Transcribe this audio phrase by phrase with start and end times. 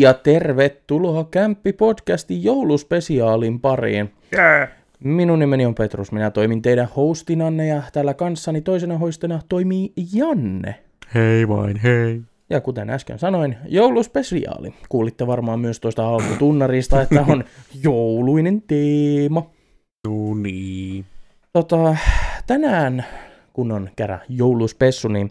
[0.00, 4.12] Ja tervetuloa Kämppi-podcastin jouluspesiaalin pariin.
[4.32, 4.68] Yeah.
[5.04, 10.74] Minun nimeni on Petrus, minä toimin teidän hostinanne ja täällä kanssani toisena hostina toimii Janne.
[11.14, 12.20] Hei vain, hei.
[12.50, 14.74] Ja kuten äsken sanoin, jouluspesiaali.
[14.88, 17.44] Kuulitte varmaan myös tuosta alkutunnarista, että on
[17.84, 19.50] jouluinen teema.
[20.08, 21.04] No niin.
[21.52, 21.96] Tota,
[22.46, 23.04] tänään,
[23.52, 25.30] kun on kerran jouluspessu, niin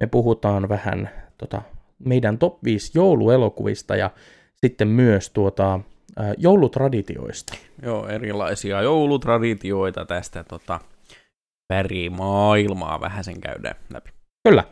[0.00, 1.62] me puhutaan vähän tota,
[2.04, 4.10] meidän top 5 jouluelokuvista ja
[4.54, 5.80] sitten myös tuota,
[6.38, 7.54] joulutraditioista.
[7.82, 10.80] Joo, erilaisia joulutraditioita tästä tota,
[11.72, 14.10] värimaailmaa vähän sen käydään läpi.
[14.48, 14.64] Kyllä.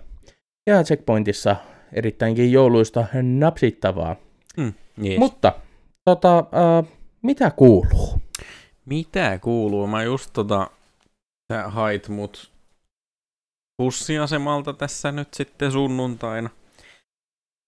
[0.66, 1.57] Ja checkpointissa
[1.93, 4.16] erittäinkin jouluista napsittavaa.
[4.57, 4.73] Mm,
[5.04, 5.19] yes.
[5.19, 5.52] Mutta
[6.04, 6.85] tota, ää,
[7.23, 8.21] mitä kuuluu?
[8.85, 9.87] Mitä kuuluu?
[9.87, 10.71] Mä just tota,
[11.52, 12.51] sä hait mut
[13.82, 16.51] bussiasemalta tässä nyt sitten sunnuntaina.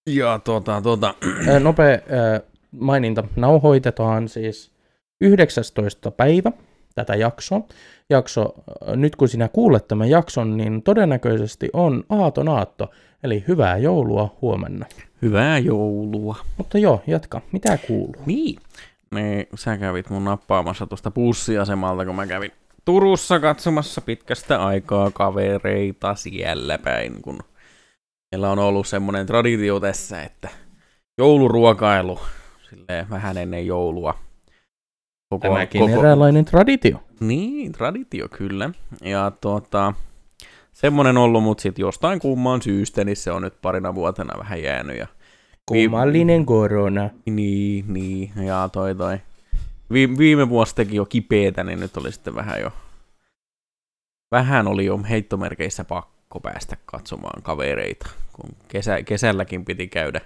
[0.06, 1.14] Ja tota, tota,
[1.60, 1.98] Nopea
[2.70, 3.24] maininta.
[3.36, 4.72] Nauhoitetaan siis
[5.20, 6.10] 19.
[6.10, 6.52] päivä
[6.94, 7.60] tätä jaksoa.
[8.10, 8.54] Jakso,
[8.96, 12.90] nyt kun sinä kuulet tämän jakson, niin todennäköisesti on aaton aatto.
[13.22, 14.86] Eli hyvää joulua huomenna.
[15.22, 16.36] hyvää joulua.
[16.56, 17.40] Mutta joo, jatka.
[17.52, 18.22] Mitä kuuluu?
[18.26, 18.56] Niin.
[19.14, 19.46] niin.
[19.54, 22.50] Sä kävit mun nappaamassa tuosta bussiasemalta, kun mä kävin
[22.84, 27.38] Turussa katsomassa pitkästä aikaa kavereita siellä päin, kun
[28.32, 30.48] meillä on ollut semmoinen traditio tässä, että
[31.18, 32.20] jouluruokailu
[32.70, 34.18] silleen vähän ennen joulua.
[35.28, 37.02] Koko, Tämäkin eräänlainen traditio.
[37.20, 38.70] Niin, traditio kyllä.
[39.00, 39.94] Ja tuota,
[40.72, 44.98] semmonen ollut, mutta sitten jostain kumman syystä, niin se on nyt parina vuotena vähän jäänyt.
[44.98, 45.06] Ja
[45.66, 47.10] Kummallinen korona.
[47.26, 49.18] niin, niin, ja toi toi.
[49.92, 52.72] Vi- viime vuosi teki jo kipeetä, niin nyt oli sitten vähän jo,
[54.30, 60.20] vähän oli jo heittomerkeissä pakko päästä katsomaan kavereita, kun kesä, kesälläkin piti käydä.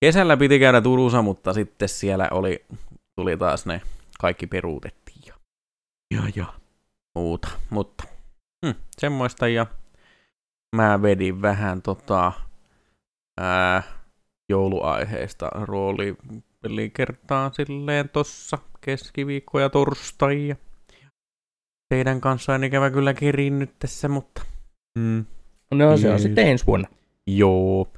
[0.00, 2.64] Kesällä piti käydä Turussa, mutta sitten siellä oli,
[3.16, 3.80] tuli taas ne
[4.20, 5.34] kaikki peruutettiin ja,
[6.14, 6.46] ja, ja
[7.14, 8.04] muuta, mutta
[8.66, 9.66] hm, semmoista ja
[10.76, 12.32] mä vedin vähän tota,
[13.40, 13.82] ää,
[14.48, 20.48] jouluaiheista roolipelikertaa silleen tossa keskiviikko ja torstai.
[20.48, 20.56] Ja
[21.88, 24.51] teidän kanssa en ikävä kyllä kerinnyt tässä, mutta...
[24.98, 25.24] Mm,
[25.74, 26.22] No se on Niin.
[26.22, 26.88] sitten ensi vuonna.
[27.26, 27.88] joo.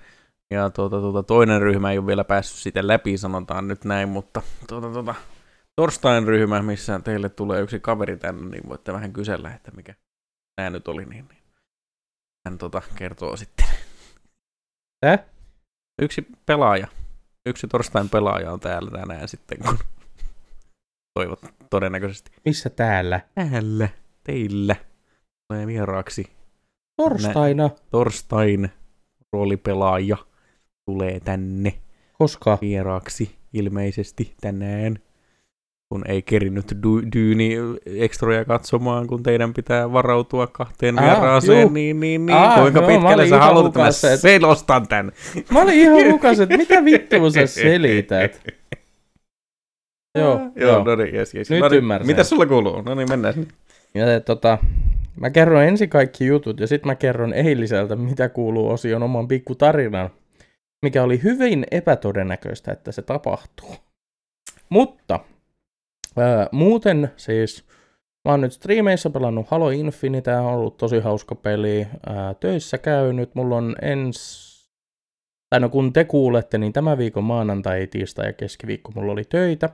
[0.50, 4.42] Ja tuota, tuota, toinen ryhmä ei ole vielä päässyt sitä läpi, sanotaan nyt näin, mutta
[4.68, 5.14] tuota, tuota,
[5.76, 9.94] torstain ryhmä, missä teille tulee yksi kaveri tänne, niin voitte vähän kysellä, että mikä
[10.56, 11.42] tämä nyt oli, niin, niin
[12.48, 13.66] hän tota, kertoo sitten.
[15.00, 15.18] Tää?
[16.02, 16.86] Yksi pelaaja,
[17.46, 19.78] yksi torstain pelaaja on täällä tänään sitten, kun
[21.18, 21.40] toivot
[21.70, 22.30] todennäköisesti.
[22.44, 23.20] Missä täällä?
[23.34, 23.88] Täällä,
[24.24, 24.76] teillä,
[25.48, 26.32] tulee vieraaksi
[26.96, 27.70] Torstaina.
[27.90, 28.68] torstain
[29.32, 30.16] roolipelaaja
[30.86, 31.74] tulee tänne
[32.18, 32.58] Koska?
[32.60, 34.98] vieraaksi ilmeisesti tänään,
[35.88, 37.56] kun ei kerinyt du- dyyni
[37.86, 41.70] ekstroja katsomaan, kun teidän pitää varautua kahteen Aa, vieraaseen, juu.
[41.70, 42.36] niin, niin, niin.
[42.38, 45.12] Aa, kuinka joo, mä pitkälle sä haluat, että mä et- selostan tän?
[45.50, 48.40] Mä olin ihan hukas, että mitä vittua sä selität?
[50.18, 50.84] Joo, joo, joo.
[50.84, 51.50] no niin, jes, jes.
[51.50, 52.06] Nyt no niin, ymmärsin.
[52.06, 52.82] Mitä sulla kuuluu?
[52.82, 53.34] No niin, mennään.
[53.94, 54.58] Ja tota,
[55.20, 59.54] mä kerron ensin kaikki jutut ja sitten mä kerron eiliseltä, mitä kuuluu osion oman pikku
[59.54, 60.10] tarinan,
[60.82, 63.74] mikä oli hyvin epätodennäköistä, että se tapahtuu.
[64.68, 65.20] Mutta
[66.16, 67.64] ää, muuten siis,
[68.24, 73.34] mä oon nyt striimeissä pelannut Halo Infinite, on ollut tosi hauska peli, ää, töissä käynyt,
[73.34, 74.44] mulla on ens...
[75.50, 79.70] Tai no kun te kuulette, niin tämä viikon maanantai, tiistai ja keskiviikko mulla oli töitä.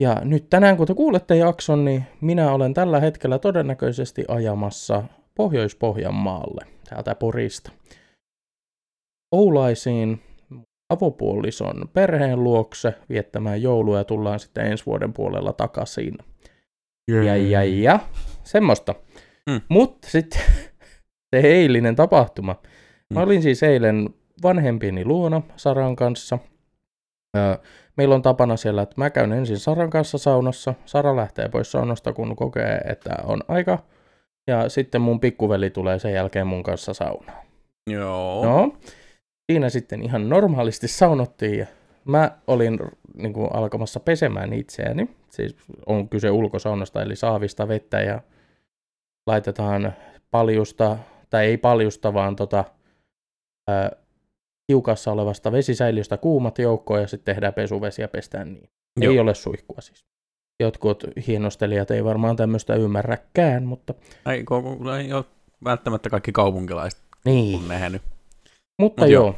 [0.00, 5.04] Ja nyt tänään, kun te kuulette jakson, niin minä olen tällä hetkellä todennäköisesti ajamassa
[5.34, 7.72] Pohjois-Pohjanmaalle, täältä Porista.
[9.32, 10.20] Oulaisiin
[10.90, 16.18] avopuolison perheen luokse viettämään joulua ja tullaan sitten ensi vuoden puolella takaisin.
[17.10, 18.00] Ja, ja, ja,
[18.44, 18.94] semmoista.
[19.50, 19.60] Mm.
[19.68, 20.40] Mutta sitten
[21.36, 22.56] se eilinen tapahtuma.
[23.14, 23.24] Mä Mm.
[23.26, 24.08] olin siis eilen
[24.42, 26.38] vanhempieni luona Saran kanssa.
[27.96, 30.74] Meillä on tapana siellä, että mä käyn ensin Saran kanssa saunassa.
[30.84, 33.78] Sara lähtee pois saunasta, kun kokee, että on aika.
[34.46, 37.46] Ja sitten mun pikkuveli tulee sen jälkeen mun kanssa saunaan.
[37.90, 38.44] Joo.
[38.44, 38.76] No,
[39.52, 41.66] siinä sitten ihan normaalisti saunottiin ja
[42.04, 42.78] mä olin
[43.14, 45.10] niin kuin, alkamassa pesemään itseäni.
[45.30, 48.20] Siis on kyse ulkosaunasta eli saavista vettä ja
[49.26, 49.92] laitetaan
[50.30, 50.98] paljusta,
[51.30, 52.64] tai ei paljusta, vaan tota,
[53.68, 53.90] ää,
[54.68, 58.70] hiukassa olevasta vesisäiliöstä kuumat joukkoon ja sitten tehdään pesuvesi ja pestään niin.
[59.00, 59.12] Joo.
[59.12, 60.04] Ei ole suihkua siis.
[60.62, 63.94] Jotkut hienostelijat ei varmaan tämmöistä ymmärräkään, mutta
[64.26, 64.44] Ei,
[64.98, 65.24] ei ole
[65.64, 67.58] välttämättä kaikki kaupunkilaiset niin.
[67.58, 68.02] on nähnyt.
[68.80, 69.24] Mutta Mut joo.
[69.24, 69.34] joo.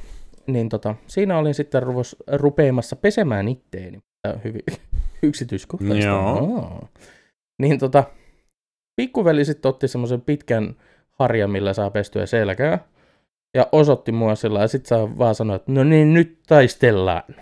[0.47, 3.99] niin tota, siinä olin sitten ruvos, rupeamassa pesemään itteeni.
[4.45, 4.63] Hyvin
[5.23, 6.07] yksityiskohtaista.
[6.07, 6.57] Joo.
[6.57, 6.89] Aa.
[7.63, 8.05] Niin tota,
[8.97, 10.77] pikkuveli sitten otti semmoisen pitkän
[11.19, 12.89] harjan, millä saa pestyä selkää.
[13.55, 17.23] Ja osoitti mua sillä ja sit saa vaan sanoa, että no niin, nyt taistellaan.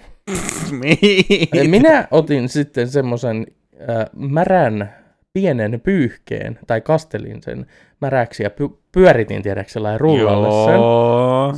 [1.54, 3.46] Ja Minä otin sitten semmoisen
[3.90, 4.94] äh, märän
[5.32, 7.66] pienen pyyhkeen, tai kastelin sen
[8.00, 10.80] märäksi ja py- pyöritin, tiedätkö, sellainen rullalle sen.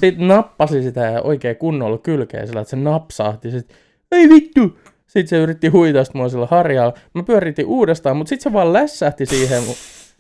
[0.01, 3.51] Sitten nappasi sitä ja oikein kunnolla kylkeen sillä, että se napsahti.
[3.51, 3.77] Sitten,
[4.13, 4.79] ei vittu!
[5.07, 6.95] Sitten se yritti huitaista mua sillä harjalla.
[7.15, 9.75] Mä pyöritin uudestaan, mutta sitten se vaan lässähti siihen mun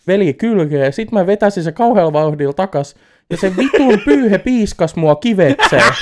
[0.06, 0.84] veli kylkeen.
[0.84, 2.94] Ja sitten mä vetäsin se kauhealla vauhdilla takas.
[3.30, 5.92] Ja se vitun pyyhe piiskas mua kivekseen.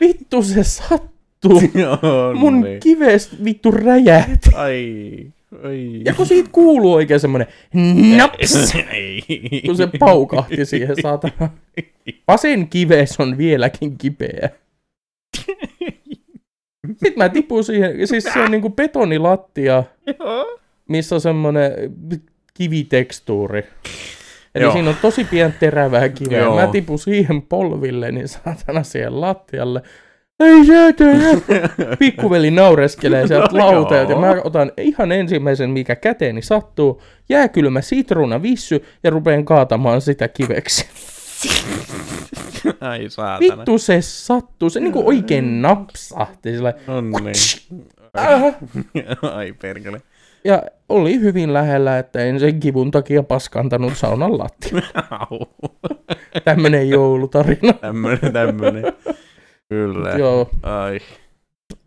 [0.00, 1.62] Vittu se sattuu.
[1.74, 2.80] Joo, Mun niin.
[2.80, 4.50] kives vittu räjähti.
[4.54, 5.26] Ai.
[5.64, 6.00] Ai.
[6.04, 7.46] Ja kun siitä kuuluu oikein semmonen
[8.16, 8.74] naps,
[9.66, 11.50] kun se paukahti siihen saatana.
[12.28, 14.50] Vasen kives on vieläkin kipeä.
[16.86, 19.84] Sitten mä tipun siihen, siis se on niinku betonilattia,
[20.88, 21.72] missä on semmonen
[22.54, 23.62] kivitekstuuri.
[24.56, 24.72] Eli Joo.
[24.72, 26.38] siinä on tosi pientä terävää kiveä.
[26.38, 26.56] Joo.
[26.56, 29.82] Mä tipun siihen polville, niin saatana siihen lattialle.
[30.40, 31.40] Ei saatana!
[31.98, 38.42] Pikkuveli naureskelee sieltä No lauteelta ja mä otan ihan ensimmäisen, mikä käteeni sattuu, jääkylmä sitruuna
[38.42, 40.86] vissy ja rupean kaatamaan sitä kiveksi.
[42.80, 43.56] Ai saatana.
[43.56, 46.74] Vittu se sattuu, se niinku oikein napsahti sillä.
[46.86, 47.34] No niin.
[48.18, 48.54] Äh.
[49.36, 50.00] Ai perkele.
[50.46, 54.82] Ja oli hyvin lähellä, että en sen kivun takia paskantanut saunan lattia.
[55.10, 55.46] Au.
[56.44, 57.72] Tämmönen joulutarina.
[57.72, 58.84] Tämmönen, tämmönen.
[59.68, 60.10] Kyllä.
[60.10, 61.00] Joo, Ai.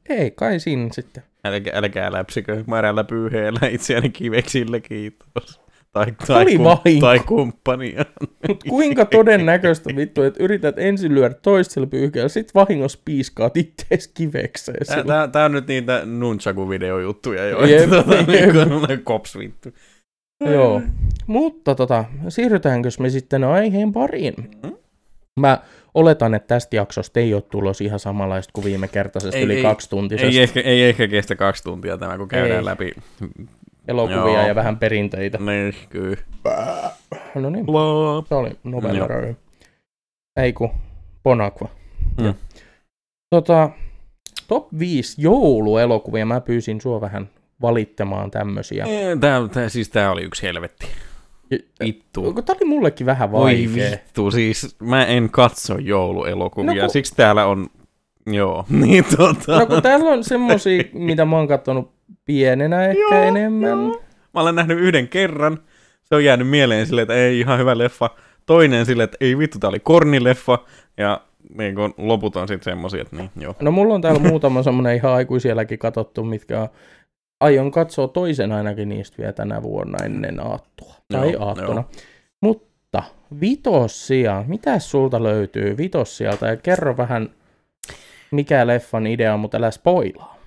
[0.09, 1.23] ei kai siinä sitten.
[1.45, 5.61] Älkää, älkää läpsikö märällä pyyheellä itseäni kiveksille, kiitos.
[5.91, 7.07] Tai, tai, oli vahinko.
[7.07, 8.05] tai kumppania.
[8.47, 14.85] Mut kuinka todennäköistä vittu, että yrität ensin lyödä toisella pyyhkeellä, sit vahingossa piiskaat ittees kivekseen.
[14.87, 17.65] Tää, tää, tää on nyt niitä nunchaku-videojuttuja jo.
[17.65, 18.53] Jep, tota, jep.
[18.87, 19.69] niin kops vittu.
[20.45, 20.81] Joo.
[21.27, 24.33] Mutta tota, siirrytäänkö me sitten aiheen pariin?
[24.63, 24.71] Mm.
[25.39, 25.57] Mä
[25.93, 29.61] oletan, että tästä jaksosta ei ole tulos ihan samanlaista kuin viime kertaisesta Ei- yli ei-
[29.61, 32.65] kaksi tuntisesta Ei ehkä, ei ehkä kestä kaksi tuntia tämä, kun käydään Ei.
[32.65, 32.91] läpi.
[33.89, 34.47] Elokuvia Joo.
[34.47, 35.37] ja vähän perinteitä.
[35.37, 36.17] Niin, kyllä.
[37.35, 37.65] No niin,
[38.29, 38.51] se oli
[38.97, 39.07] Joo.
[39.07, 39.35] Röy.
[40.37, 40.69] Ei kun
[41.23, 41.69] Bonaqua.
[42.21, 42.33] Mm.
[43.29, 43.69] Tota,
[44.47, 46.25] top 5 jouluelokuvia.
[46.25, 47.29] Mä pyysin sua vähän
[47.61, 48.85] valittamaan tämmösiä.
[49.19, 50.87] Tää, tää, siis tää oli yksi helvetti.
[51.83, 52.33] Vittu.
[52.33, 53.91] Tää oli mullekin vähän vaikea.
[53.91, 57.67] vittu, siis mä en katso jouluelokuvia, No kun- siksi täällä on,
[58.27, 59.59] joo, niin tota.
[59.59, 61.91] No kun täällä on semmosia, mitä mä oon kattonut
[62.25, 63.69] pienenä ehkä Joo, enemmän.
[63.69, 64.01] joo.
[64.33, 65.59] Mä olen nähnyt yhden kerran,
[66.03, 68.09] se on jäänyt mieleen silleen, että ei ihan hyvä leffa.
[68.45, 70.59] Toinen silleen, että ei vittu, tää oli kornileffa.
[70.97, 71.21] Ja
[71.57, 73.55] niin kun loput on sitten semmosia, että niin, joo.
[73.61, 76.67] No mulla on täällä muutama semmonen ihan aikuisielläkin katsottu, mitkä on...
[77.39, 80.93] Aion katsoa toisen ainakin niistä vielä tänä vuonna ennen aattoa.
[81.11, 81.73] Tai Joo, aattona.
[81.73, 81.89] joo.
[82.41, 83.03] Mutta
[83.41, 86.47] vitossia, mitä sulta löytyy vitossialta?
[86.47, 87.29] Ja kerro vähän,
[88.31, 90.38] mikä leffan idea on, mutta älä spoilaa.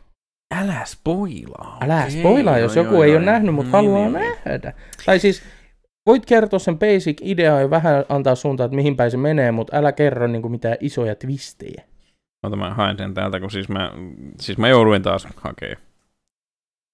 [0.60, 1.78] Älä spoilaa.
[1.80, 3.18] Älä Okei, spoilaa, jos joo, joku joo, ei joo.
[3.18, 4.36] ole nähnyt, mutta Niin, haluaa niin, niin.
[4.44, 4.72] nähdä.
[5.06, 5.42] Tai siis
[6.06, 9.76] voit kertoa sen basic ideaa ja vähän antaa suuntaan, että mihin päin se menee, mutta
[9.76, 11.82] älä kerro niin kuin mitään isoja twistejä.
[12.42, 13.92] Ota mä haen sen täältä, kun siis mä,
[14.40, 15.76] siis mä jouduin taas hakee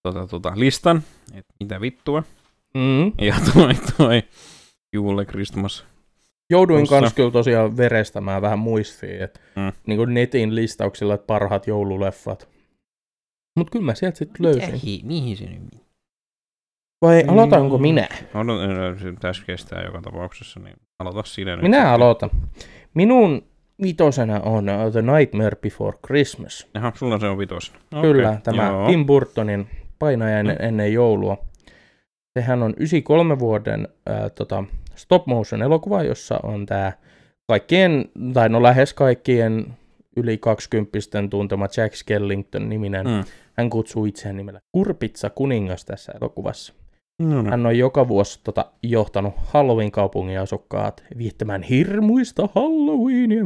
[0.02, 1.02] tota, tota, listan,
[1.34, 2.22] että mitä vittua.
[2.74, 3.06] Mm.
[3.26, 4.22] Ja toi, toi
[4.92, 5.84] Juule Christmas.
[6.50, 7.00] Jouduin Tossa.
[7.00, 9.62] kans kyllä tosiaan verestämään vähän muistiin, että Mm.
[9.62, 9.72] mm.
[9.86, 12.48] niin kuin netin listauksilla, että parhaat joululeffat.
[13.58, 14.74] Mutta kyllä mä sieltä sitten löysin.
[14.74, 15.82] Hi, mihin se nyt?
[17.02, 17.28] Vai Mm.
[17.28, 18.08] aloitanko minä?
[18.34, 21.62] Odot, se tässä kestää joka tapauksessa, niin aloita sinä nyt.
[21.62, 21.92] Minä sitten.
[21.92, 22.30] aloitan.
[22.94, 23.42] Minun
[23.82, 26.66] vitosena on uh, The Nightmare Before Christmas.
[26.74, 27.72] Jaha, sulla se on vitos.
[28.02, 28.86] Kyllä, tämä joo.
[28.86, 29.66] Tim Burtonin
[29.98, 30.64] painajainen Mm.
[30.66, 31.38] ennen joulua.
[32.38, 36.92] Sehän on 93 vuoden äh, tota, stop motion elokuva, jossa on tämä
[37.48, 39.66] kaikkien, tai no lähes kaikkien
[40.16, 40.98] yli 20
[41.30, 43.06] tuntema Jack Skellington niminen.
[43.06, 43.24] Mm.
[43.58, 43.62] Mm.
[43.62, 46.74] Hän kutsuu itseään nimellä Kurpitsa kuningas tässä elokuvassa.
[47.22, 47.50] No, no.
[47.50, 53.44] Hän on joka vuosi tota, johtanut Halloween-kaupungin asukkaat viettämään hirmuista Halloweenia.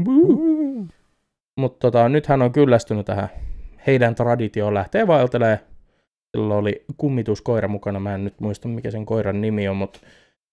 [1.60, 3.28] Mutta tota, nyt hän on kyllästynyt tähän
[3.86, 5.60] heidän traditioon lähtee vaeltelee.
[6.36, 10.00] Sillä oli kummituskoira mukana, mä en nyt muista mikä sen koiran nimi on, mutta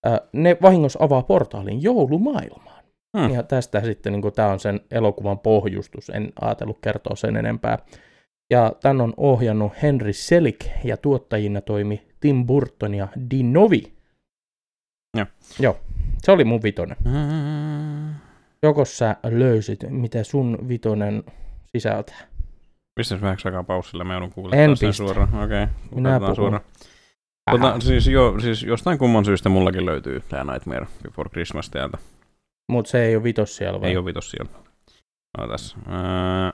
[0.07, 2.83] äh, ne vahingossa avaa portaalin joulumaailmaan.
[3.17, 3.33] Hmm.
[3.33, 7.77] Ja tästä sitten niin tämä on sen elokuvan pohjustus, en ajatellut kertoa sen enempää.
[8.49, 13.93] Ja tämän on ohjannut Henry Selick ja tuottajina toimi Tim Burton ja Dean Novi.
[15.17, 15.25] Joo.
[15.59, 15.77] Joo,
[16.23, 16.97] se oli mun vitonen.
[17.05, 18.15] Mm.
[18.63, 21.23] Joko sä löysit, mitä sun vitonen
[21.71, 22.27] sisältää?
[22.99, 24.97] Pistäis vähäksi aikaa paussille, mä joudun kuulemaan sen pistä.
[25.03, 25.43] suoraan.
[25.43, 26.35] Okei, Minä okay, puhun.
[26.35, 26.63] suoraan.
[27.51, 31.97] Tota, siis, joo, siis jostain kumman syystä mullakin löytyy tää Nightmare Before Christmas täältä.
[32.71, 33.89] Mut se ei ole vitos siellä vai?
[33.89, 34.51] Ei oo vitos siellä.
[35.37, 35.75] Ootas.
[35.87, 36.53] Ää...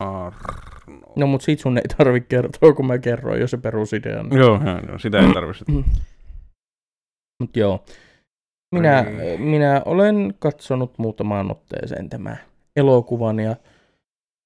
[0.00, 0.38] Arno.
[1.16, 4.28] No mut sit sun ei tarvi kertoa, kun mä kerroin jo se perusidean.
[4.32, 5.64] Joo, joo, joo, sitä ei tarvitse.
[7.40, 7.84] Mut joo.
[8.74, 9.40] Minä, Niin.
[9.40, 12.36] minä olen katsonut muutamaan otteeseen tämä
[12.76, 13.56] elokuvan ja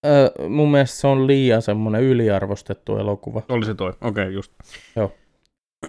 [0.07, 3.43] ö, mun mielestä se on liian semmonen yliarvostettu elokuva.
[3.49, 4.53] Oli se toi, okei, okay, just.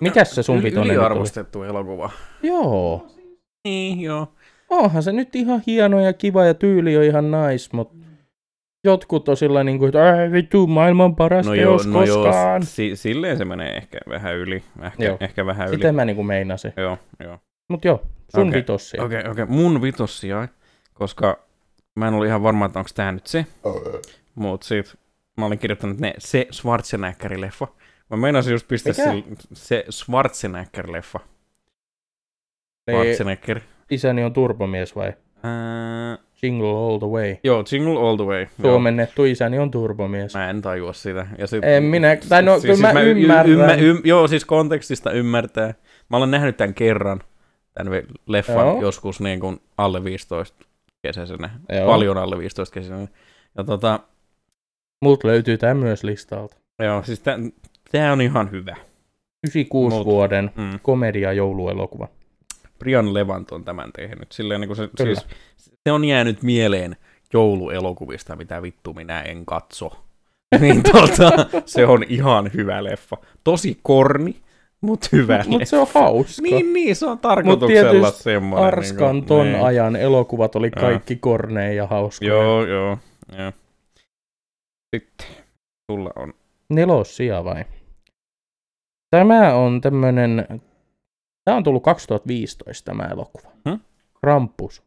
[0.01, 0.93] Mikäs se sun vitonen oli?
[0.97, 2.09] Yliarvostettu elokuva.
[2.43, 3.07] Joo.
[3.67, 4.27] Niin, joo.
[4.69, 7.95] Onhan se nyt ihan hieno ja kiva ja tyyli on ihan nice, mutta
[8.83, 12.23] jotkut on sillä niin kuin, että "Ai vittu, maailman paras No joo, teos no joo,
[12.23, 12.63] koskaan.
[12.65, 14.63] si- silleen se menee ehkä vähän yli.
[14.83, 15.17] Ehkä, Joo.
[15.19, 15.75] ehkä vähän yli.
[15.75, 16.73] Sitä mä niin kuin meinasin.
[16.77, 17.37] Joo, joo.
[17.69, 18.01] Mut joo,
[18.35, 18.59] sun Okei.
[18.59, 19.03] vitossia.
[19.03, 19.43] Okei, okay, okei.
[19.43, 19.55] Okay.
[19.55, 20.47] Mun vitossia,
[20.93, 21.39] koska
[21.95, 23.45] mä en ollut ihan varma, että onko tää nyt se.
[24.35, 24.95] Mut sit
[25.37, 27.67] mä olin kirjoittanut ne se Schwarzenegger-leffa.
[28.09, 29.03] Mä meinasin just pistää Mikä?
[29.11, 31.19] sille, se Schwarzenegger-leffa.
[32.91, 33.59] Schwarzenegger.
[33.91, 35.13] isäni on turbomies vai?
[35.43, 37.35] Ää, Jingle all the way.
[37.43, 38.39] joo, Jingle All the Way.
[38.39, 38.71] Joo.
[38.71, 40.33] Suomennettu isäni on turbomies.
[40.35, 41.27] Mä en tajua sitä.
[41.37, 43.49] Ja sit, En minä, tai no kyllä mä y- y- ymmärrän.
[43.51, 45.73] ymmä- ym- joo, siis kontekstista ymmärtää.
[46.09, 47.19] Mä olen nähnyt tämän kerran,
[47.73, 48.81] tämän leffan Joo.
[48.81, 50.65] joskus niin kuin alle 15
[51.01, 51.49] kesäisenä.
[51.69, 51.85] Joo.
[51.85, 53.07] Paljon alle 15 kesäisenä.
[53.57, 53.99] Ja tota,
[55.01, 56.57] Mut löytyy tää myös listalta.
[56.83, 57.19] joo, siis
[57.91, 58.75] tämä on ihan hyvä.
[59.43, 60.79] 96 Mut- vuoden Mm.
[60.81, 62.07] komedia jouluelokuva.
[62.79, 64.31] Brian Levant on tämän tehnyt.
[64.31, 65.15] Silleen, niin kuin se, Kyllä.
[65.15, 65.27] siis,
[65.87, 66.95] se on jäänyt mieleen
[67.33, 70.05] jouluelokuvista, mitä vittu minä en katso.
[70.61, 71.31] niin tota,
[71.65, 73.17] se on ihan hyvä leffa.
[73.43, 74.35] Tosi korni,
[74.81, 76.41] mutta hyvä Mut, mut se on hauska.
[76.41, 78.67] Niin, niin, se on tarkoituksella semmoinen.
[78.67, 79.63] Arskan niinku, ton niin.
[79.63, 80.81] ajan elokuvat oli Joo.
[80.81, 82.33] kaikki korneja ja hauskoja.
[82.33, 82.97] Joo, joo,
[83.37, 83.51] joo.
[84.95, 85.27] Sitten
[85.91, 86.33] sulla on.
[86.69, 87.65] Nelosia vai?
[89.09, 90.61] Tämä on tämmönen...
[91.49, 93.51] Tämä on tullut 2015 tämä elokuva.
[93.69, 93.79] Hmm?
[94.21, 94.83] Krampus.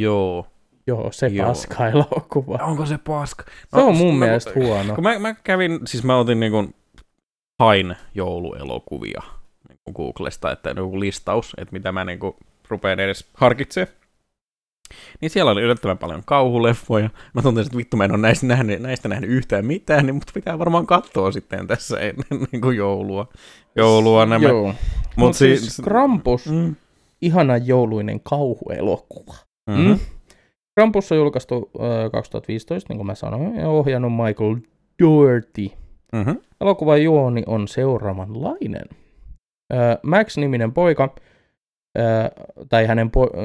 [0.00, 0.46] Joo.
[0.86, 1.48] Joo, se Joo.
[1.48, 2.58] paska elokuva.
[2.62, 3.44] Onko se paska?
[3.74, 4.94] Se on mun no, mielestä huono.
[4.94, 6.70] Kun mä, mä kävin, siis mä otin niinku,
[7.58, 9.22] hain jouluelokuvia
[9.68, 12.36] niinku Googlesta, että joku listaus, että mitä mä niinku
[12.68, 13.96] rupean edes harkitsemaan.
[15.20, 17.10] Niin siellä oli yllättävän paljon kauhuleffoja.
[17.34, 20.30] Mä tunsin, että vittu mä en ole näistä nähnyt, näistä nähnyt yhtään mitään, niin mut
[20.34, 23.28] pitää varmaan katsoa sitten tässä ennen niin kuin joulua.
[23.76, 24.48] Joulua nämä.
[24.48, 24.66] Joo.
[24.66, 24.76] Mut
[25.16, 26.74] Mut siis Krampus, Mm.
[27.22, 29.34] ihana jouluinen kauhuelokuva.
[29.70, 29.88] Mm-hmm.
[29.88, 29.98] Mm.
[30.74, 34.56] Krampus on julkaistu äh, 2015, niin kuin mä sanoin, ja ohjannut Michael
[35.02, 35.68] Doherty.
[36.12, 36.36] Mm-hmm.
[36.60, 38.84] Elokuvan juoni on seuraavanlainen.
[39.74, 41.14] Äh, Max-niminen poika,
[42.68, 43.36] tai hänen, po-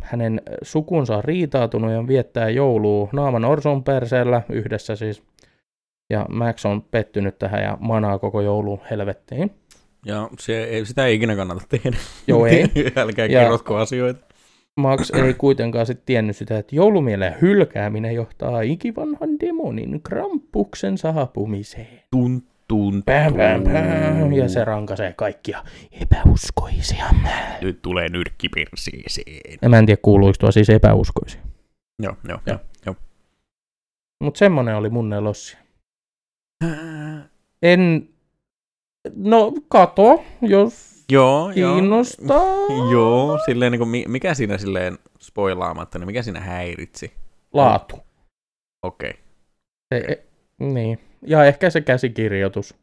[0.00, 5.22] hänen sukunsa on riitautunut ja viettää joulua naaman orson perseellä yhdessä siis.
[6.10, 9.50] Ja Max on pettynyt tähän ja manaa koko joulun helvettiin.
[10.06, 11.96] Ja se, ei, sitä ei ikinä kannata tehdä.
[12.26, 12.64] Joo, ei.
[12.96, 14.24] Älkää Ja- kerrotko asioita.
[14.76, 22.00] Max ei kuitenkaan sitten tiennyt sitä, että joulumielen hylkääminen johtaa ikivanhan demonin krampuksen saapumiseen.
[22.10, 25.64] Tun, tun, Pää, pää, pää, ja se rankaisee kaikkia
[26.00, 27.04] epäuskoisia.
[27.60, 29.58] Nyt tulee nyrkki perseeseen.
[29.62, 31.40] Ja mä en tiedä, kuuluiko tuo siis epäuskoisia.
[32.02, 32.58] Joo, joo, Joo.
[32.86, 32.96] joo.
[34.24, 35.58] Mutta semmonen oli mun nelossia.
[37.62, 38.08] En...
[39.14, 42.44] No, kato, jos Joo, kiinnostaa.
[42.92, 47.12] Joo, silleen niin kuin, mikä siinä silleen spoilaamatta, niin mikä siinä häiritsi?
[47.52, 47.96] Laatu.
[48.82, 49.10] Okei.
[49.10, 49.22] Okay.
[49.94, 50.24] Se, e,
[50.64, 50.98] niin.
[51.26, 52.74] Ja ehkä se käsikirjoitus.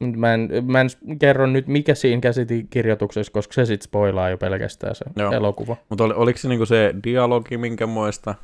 [0.00, 4.38] Mut Mä en, mä en kerro nyt, mikä siinä käsikirjoituksessa, koska se sit spoilaa jo
[4.38, 5.32] pelkästään se Joo.
[5.32, 5.76] elokuva.
[5.88, 8.34] Mutta oli, oliko se niinku se dialogi minkä muista?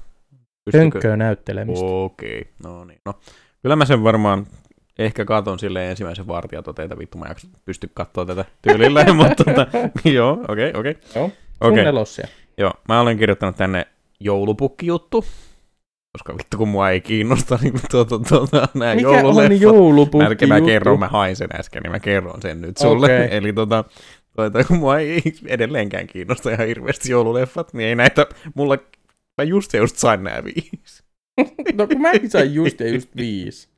[0.74, 1.86] Hönkköä näyttelemistä.
[1.86, 2.72] Okei, okay.
[2.72, 2.98] no niin.
[3.04, 3.14] No,
[3.62, 4.46] kyllä mä sen varmaan
[4.98, 9.66] ehkä katon silleen ensimmäisen vartijatoteita, vittu mä jaksa pysty katsoa tätä tyylillä, mutta tota,
[10.10, 10.92] joo, okei, okay, okei.
[10.92, 10.94] Okay.
[11.14, 11.30] Joo.
[11.64, 12.28] Sun nelossia.
[12.58, 13.86] joo, mä olen kirjoittanut tänne
[14.20, 15.24] joulupukkijuttu,
[16.12, 19.52] koska vittu kun mua ei kiinnosta niin tuota, tuota, nämä Mikä joululeffat.
[19.52, 23.07] on joulupukki Mä, mä kerron, mä hain sen äsken, niin mä kerron sen nyt sulle.
[23.07, 23.37] Okei.
[23.37, 23.66] Eli toi,
[24.50, 28.78] toi, kun mua ei edelleenkään kiinnosta ihan hirveästi joululeffat, niin ei näitä, mulla,
[29.38, 31.02] mä just ja just sain nää viisi.
[31.78, 33.69] no kun mäkin sain just ja just viisi.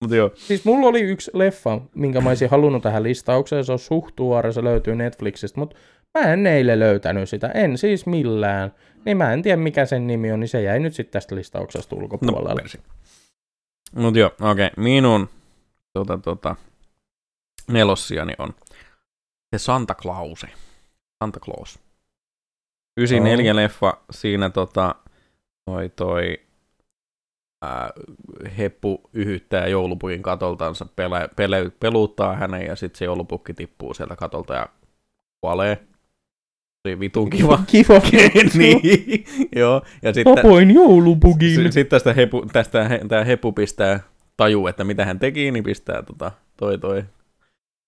[0.00, 3.64] Mutta joo, Siis mulla oli yksi leffa, minkä mä olisin halunnut tähän listaukseen.
[3.64, 5.76] Se on suht tuore, se löytyy Netflixistä, mutta
[6.18, 7.48] mä en eilen löytänyt sitä.
[7.48, 8.72] En siis millään.
[9.08, 11.96] Niin mä en tiedä mikä sen nimi on, niin se jäi nyt sitten tästä listauksesta
[11.96, 12.62] no ulkopuolelle.
[12.62, 12.80] persi.
[13.94, 14.70] Mut joo, okei, okay.
[14.76, 15.28] minun
[15.92, 16.56] tota, tota,
[17.68, 18.54] nelossiani on
[19.50, 20.46] se Santa Clause.
[21.24, 21.78] Santa Claus.
[22.96, 24.94] 94 leffa, siinä tota,
[25.64, 26.40] toi, toi
[27.62, 27.90] ää,
[28.58, 34.54] heppu yhyttää joulupukin katoltansa, pele, pele, peluuttaa hänen ja sitten se joulupukki tippuu sieltä katolta
[34.54, 34.68] ja
[35.40, 35.86] kuolee.
[36.88, 37.58] Oli vitun kiva.
[37.72, 38.00] Kiva.
[38.54, 39.24] niin,
[39.60, 39.82] joo.
[40.02, 41.72] Ja sitten, Tapoin joulupugin.
[41.72, 44.00] sitten tästä, hepu, tästä he, tää hepu pistää
[44.36, 47.04] taju, että mitä hän teki, niin pistää tota, toi toi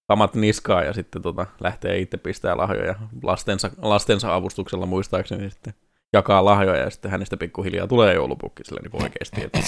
[0.08, 5.74] kamat niskaa ja sitten tota, lähtee itse pistää lahjoja lastensa, lastensa avustuksella muistaakseni niin sitten
[6.12, 9.44] jakaa lahjoja ja sitten hänestä pikkuhiljaa tulee joulupukki sille niin oikeasti.
[9.44, 9.60] Että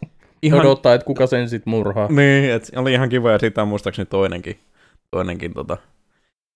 [0.42, 0.60] Ihan...
[0.60, 2.08] Odottaa, että kuka sen sit murhaa.
[2.08, 4.58] Niin, että oli ihan kiva ja siitä on muistaakseni toinenkin,
[5.10, 5.76] toinenkin tota,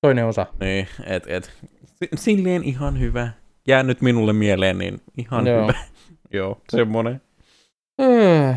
[0.01, 0.47] Toinen osa.
[0.61, 1.53] niin, et, et,
[2.15, 3.29] silleen ihan hyvä.
[3.69, 5.63] Jää nyt minulle mieleen, niin ihan Joo.
[5.63, 5.79] hyvä.
[6.39, 7.21] Joo, semmonen.
[8.03, 8.55] Öö.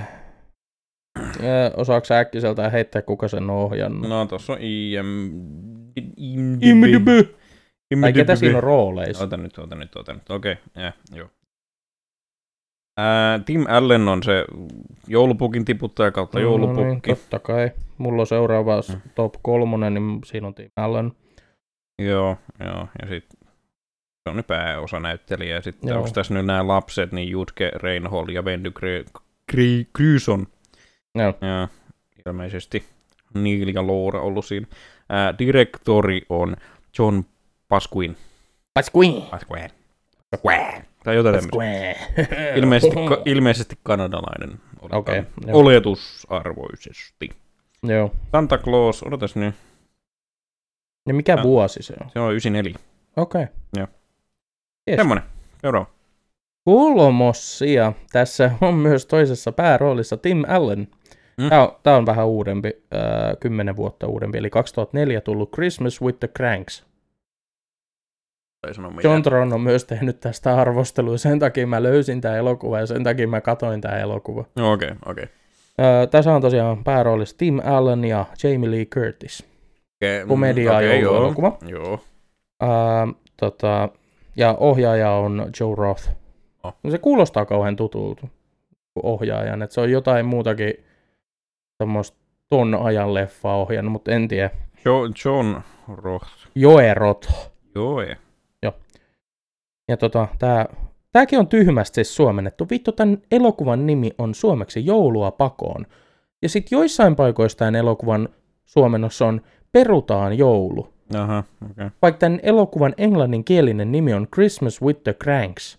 [1.43, 4.09] Öö, Osaatko sä äkkiseltään heittää, kuka sen on ohjannut?
[4.09, 5.05] No, tossa on IM...
[6.61, 7.07] IMDb.
[8.01, 9.23] Tai ketä siinä on rooleissa?
[9.23, 10.29] Ota nyt, ota nyt, ota nyt.
[10.29, 10.63] Okei, okay.
[10.83, 11.27] yeah, joo.
[12.97, 14.45] Ää, Tim Allen on se
[15.07, 17.09] joulupukin tiputtaja kautta No niin, joulupukki.
[17.15, 17.71] totta kai.
[17.97, 19.01] Mulla on seuraava Mm.
[19.15, 21.11] top kolmonen, niin siinä on Tim Allen.
[21.99, 22.87] Joo, joo.
[23.01, 23.39] Ja sitten
[24.23, 25.55] se on nyt pääosanäyttelijä.
[25.55, 25.97] Ja sitten Joo.
[25.97, 28.71] onko tässä nyt nämä lapset, niin Jutke Reinhold ja Vendy
[29.93, 30.47] Gryson.
[31.15, 31.33] Joo.
[31.41, 31.67] Ja
[32.27, 32.85] ilmeisesti
[33.33, 34.67] Neil ja Laura ollut siinä.
[35.09, 36.55] Ää, direktori on
[36.99, 37.21] John
[37.69, 38.17] Pasquin.
[38.73, 39.21] Pasquin.
[39.21, 39.69] Pasquin.
[40.31, 40.83] Pasquin.
[41.03, 41.65] Tai jotain tämmöistä.
[42.59, 44.59] Ilmeisesti, ka- ilmeisesti kanadalainen.
[44.81, 44.99] oletan.
[44.99, 45.59] Okei, joo.
[45.59, 47.29] Oletusarvoisesti.
[47.83, 48.11] Joo.
[48.31, 49.55] Santa Claus, odotas nyt.
[51.07, 51.43] Ja mikä Ah.
[51.43, 52.09] vuosi se on?
[52.09, 52.79] Se on 94.
[53.17, 53.45] Okei.
[53.77, 53.87] Joo.
[54.89, 54.97] Yes.
[54.97, 55.23] Semmonen.
[55.61, 55.89] Seuraava.
[56.65, 57.93] Kolmossia.
[58.11, 60.87] Tässä on myös toisessa pääroolissa Tim Allen.
[61.37, 61.49] Mm.
[61.49, 63.01] Tämä, on, tämä on vähän uudempi, äh,
[63.39, 66.85] kymmenen vuotta uudempi, eli 2004 tullut Christmas with the Cranks.
[69.03, 73.03] John Tron on myös tehnyt tästä arvostelua, sen takia mä löysin tämä elokuva ja sen
[73.03, 74.45] takia mä katoin tämä elokuva.
[74.55, 75.23] No, Okei, okay, okei.
[75.23, 79.45] Äh, tässä on tosiaan pääroolissa Tim Allen ja Jamie Lee Curtis.
[80.01, 80.27] Okay.
[80.27, 81.13] Komedia okei, joo.
[81.13, 81.57] jouluelokuva.
[81.67, 81.99] Joo.
[82.63, 83.89] Äh, tota,
[84.35, 86.09] ja ohjaaja on Joe Roth.
[86.63, 86.75] Oh.
[86.83, 88.27] No se kuulostaa kauhean tutulta
[89.03, 90.73] ohjaajan, että se on jotain muutakin
[91.83, 92.17] semmoista
[92.49, 94.49] ton ajan leffaa ohjannut, mutta en tiedä.
[94.85, 95.61] Jo- John
[95.95, 96.27] Roth.
[96.55, 97.51] Joe Roth.
[97.75, 98.15] Joo, ei.
[99.87, 100.65] Ja tota, tää,
[101.11, 102.67] tääkin on tyhmästi siis suomennettu.
[102.69, 105.85] Vittu, tämän elokuvan nimi on suomeksi Joulua pakoon.
[106.41, 108.29] Ja sit joissain paikoissa tämän elokuvan
[108.65, 109.41] suomennossa on
[109.73, 110.93] Perutaan joulu.
[111.17, 111.43] Aha.
[111.71, 111.89] Okay.
[112.01, 115.71] Vaikka tämän elokuvan englanninkielinen nimi on Christmas with the Cranks.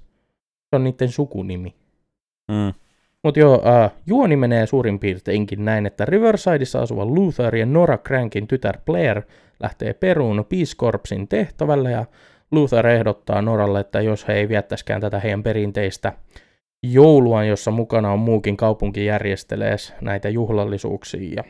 [0.71, 1.75] Se on niiden sukunimi.
[2.49, 2.75] Mm.
[3.23, 8.47] Mutta joo, äh, juoni menee suurin piirteinkin näin, että Riversideissa asuva Luther ja Nora Crankin
[8.47, 9.23] tytär Blair
[9.61, 12.05] lähtee Peruun Peace Corpsin tehtävälle ja
[12.51, 16.13] Luther ehdottaa Noralle, että jos he ei viettäisikään tätä heidän perinteistä
[16.83, 21.45] joulua, jossa mukana on muukin kaupunki järjestelee näitä juhlallisuuksia ja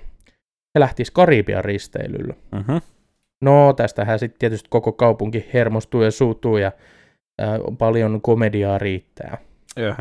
[0.74, 2.36] he lähtis Karibian risteilylle.
[2.52, 2.80] Mm-hmm.
[3.42, 6.72] No, tästähän sitten tietysti koko kaupunki hermostuu ja suuttuu ja
[7.42, 9.38] äh, paljon komediaa riittää.
[9.76, 9.94] Joo.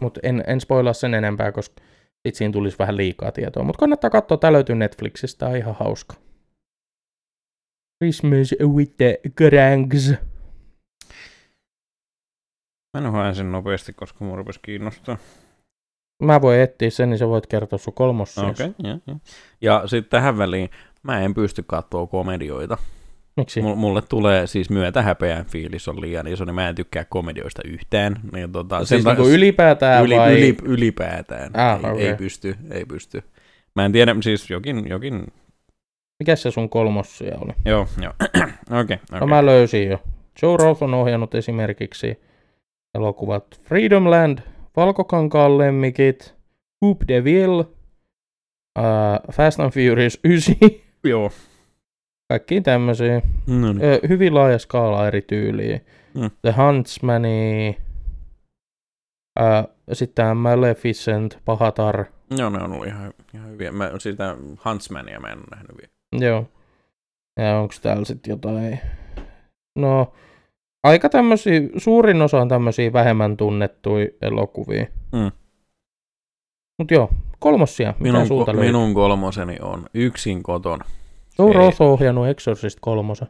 [0.00, 1.82] Mutta en, en spoilaa sen enempää, koska
[2.26, 3.62] sit siinä tulisi vähän liikaa tietoa.
[3.62, 6.14] Mutta kannattaa katsoa, tää löytyy Netflixistä, on ihan hauska.
[8.02, 10.14] Christmas with the Cranks.
[12.96, 15.18] Mä en haen sen nopeasti, koska mua rupesi kiinnostaa.
[16.22, 18.46] Mä voin etsiä sen, niin sä voit kertoa sun kolmossa.
[18.46, 19.16] Okei, okay, ja, ja.
[19.60, 20.70] ja sitten tähän väliin,
[21.02, 22.78] mä en pysty katsoa komedioita.
[23.36, 23.62] Miksi?
[23.62, 27.62] M- mulle tulee siis myötä häpeän fiilis on liian iso, niin mä en tykkää komedioista
[27.64, 28.16] yhtään.
[28.32, 30.32] Niin tota, siis ta- niinku ylipäätään yli, vai?
[30.38, 31.50] yli, ylipäätään.
[31.54, 32.06] Ah, ei, okei.
[32.08, 33.22] ei pysty, ei pysty.
[33.74, 35.26] Mä en tiedä, siis jokin, jokin,
[36.20, 37.52] Mikä se sun kolmossia oli?
[37.64, 38.12] joo, joo.
[38.80, 39.28] Okei, No okei.
[39.28, 40.02] mä löysin jo.
[40.42, 42.20] Joe Roth on ohjannut esimerkiksi
[42.94, 44.38] elokuvat Freedom Land,
[44.76, 46.34] Valkokankaan lemmikit,
[46.84, 47.64] Hoop Devil, uh,
[49.32, 50.54] Fast and Furious 9,
[51.04, 51.30] Joo.
[52.28, 53.22] kaikki tämmöisiä.
[53.46, 53.80] No niin.
[54.08, 55.80] Hyvin laaja skaala eri tyyliä.
[56.14, 56.30] Mm.
[56.42, 57.76] The Huntsmani,
[59.92, 63.72] sitten tämä Maleficent, Pahatar, Joo, ne on ollut ihan, ihan hyviä.
[63.72, 66.24] Mä sitä Huntsmania mä en ole nähnyt vielä.
[66.26, 66.48] joo.
[67.38, 68.80] Ja onko täällä sitten jotain?
[69.78, 70.12] No,
[70.82, 74.86] aika tämmöisiä, suurin osa on tämmöisiä vähemmän tunnettuja elokuvia.
[75.12, 75.30] Mm.
[76.78, 80.84] Mut joo, kolmossia, mitä Minun, ko- minun kolmoseni on yksin kotona.
[81.38, 81.52] Joe ei.
[81.54, 83.28] Roth on ohjannut Exorcist kolmosen.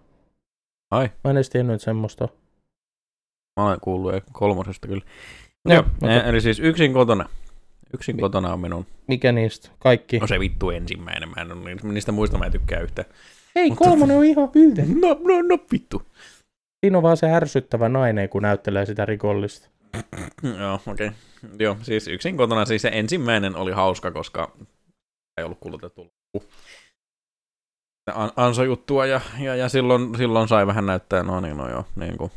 [0.91, 2.29] Ai, Mä en edes tiennyt, semmoista
[3.61, 5.03] mä olen kuullut kolmosesta kyllä.
[5.69, 7.29] Joo, Joo, mutta e- eli siis yksin kotona.
[7.95, 8.87] Yksin Mi- kotona on minun.
[9.09, 9.69] mikä niistä?
[9.79, 10.19] Kaikki.
[10.19, 13.09] No se vittu ensimmäinen, mä en niistä muista mä en tykkää yhtään.
[13.57, 14.83] Ei, mutta- kolmonen on ihan hyvä.
[15.01, 16.03] No, no, no vittu.
[16.83, 19.68] Siinä on vaan se ärsyttävä nainen, kun näyttelee sitä rikollista.
[20.59, 21.07] Joo, okei.
[21.07, 21.11] Okay.
[21.59, 24.53] Joo, siis yksin kotona siis se ensimmäinen oli hauska, koska
[25.38, 26.51] ei ollut kulutettu loppu.
[28.14, 32.18] An- Anso-juttua ja, ja, ja silloin, silloin, sai vähän näyttää, no niin, no joo, niin
[32.18, 32.31] kuin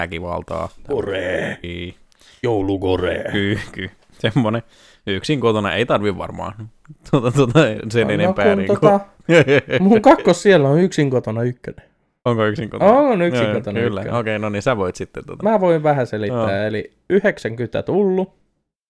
[0.00, 0.68] väkivaltaa.
[0.88, 1.58] Kore.
[1.62, 1.94] Ei.
[2.42, 3.24] Joulukore.
[3.32, 3.90] Ky, ky.
[4.18, 4.62] Semmonen.
[5.06, 6.70] Yksin kotona ei tarvi varmaan
[7.10, 8.46] tuota, tuota, sen enempää.
[8.46, 9.00] kun Niin tota,
[9.80, 11.93] mun kakkos siellä on yksin kotona ykkönen.
[12.24, 12.92] Onko yksin kotona?
[12.92, 15.26] On yksin Joo, kotona Kyllä, okei, no niin sä voit sitten.
[15.26, 15.42] Tuota.
[15.42, 16.66] Mä voin vähän selittää, Joo.
[16.66, 18.34] eli 90 tullut.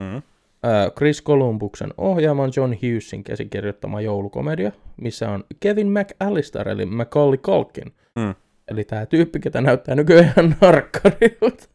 [0.03, 0.23] Mm.
[0.97, 7.93] Chris Columbuksen ohjaaman John Hughesin käsikirjoittama joulukomedia, missä on Kevin McAllister eli Macaulay Culkin.
[8.19, 8.35] Mm.
[8.69, 11.69] Eli tämä tyyppi, ketä näyttää nykyään narkkarilta.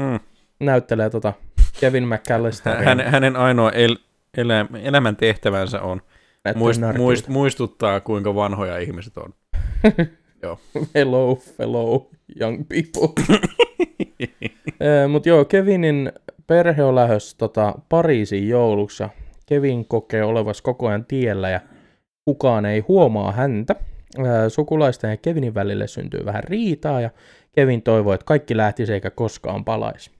[0.00, 0.20] Mm.
[0.60, 1.32] Näyttelee tota
[1.80, 2.84] Kevin McAllisterin.
[2.84, 3.96] Hänen, hänen ainoa el,
[4.36, 6.02] elä, elämän tehtävänsä on
[6.54, 9.34] muist, muist, muistuttaa, kuinka vanhoja ihmiset on.
[10.94, 12.00] Hello, fellow
[12.40, 13.24] young people.
[15.12, 16.12] Mutta joo, Kevinin
[16.46, 19.04] perhe on lähdössä tota, Pariisin jouluksi
[19.46, 21.60] Kevin kokee olevassa koko ajan tiellä ja
[22.24, 23.76] kukaan ei huomaa häntä.
[24.26, 27.10] Ää, Sukulaisten ja Kevinin välille syntyy vähän riitaa ja
[27.52, 30.10] Kevin toivoo, että kaikki lähtisi eikä koskaan palaisi.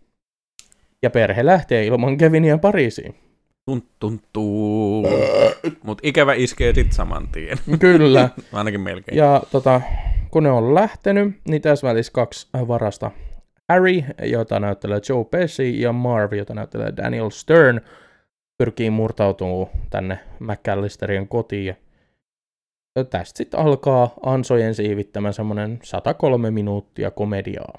[1.03, 3.15] Ja perhe lähtee ilman Kevinia Pariisiin.
[3.69, 5.07] Tunt, tuntuu.
[5.83, 7.59] Mut ikävä iskee sit saman tien.
[7.81, 8.31] Kyllä.
[8.53, 9.19] Ainakin melkein.
[9.19, 9.81] Ja tota,
[10.31, 13.11] kun ne on lähtenyt, niin tässä välissä kaksi varasta.
[13.69, 17.81] Harry, jota näyttelee Joe Pesci, ja Marv, jota näyttelee Daniel Stern,
[18.59, 21.77] pyrkii murtautumaan tänne McAllisterien kotiin.
[22.97, 27.79] Ja tästä sitten alkaa ansojen siivittämä semmoinen 103 minuuttia komediaa.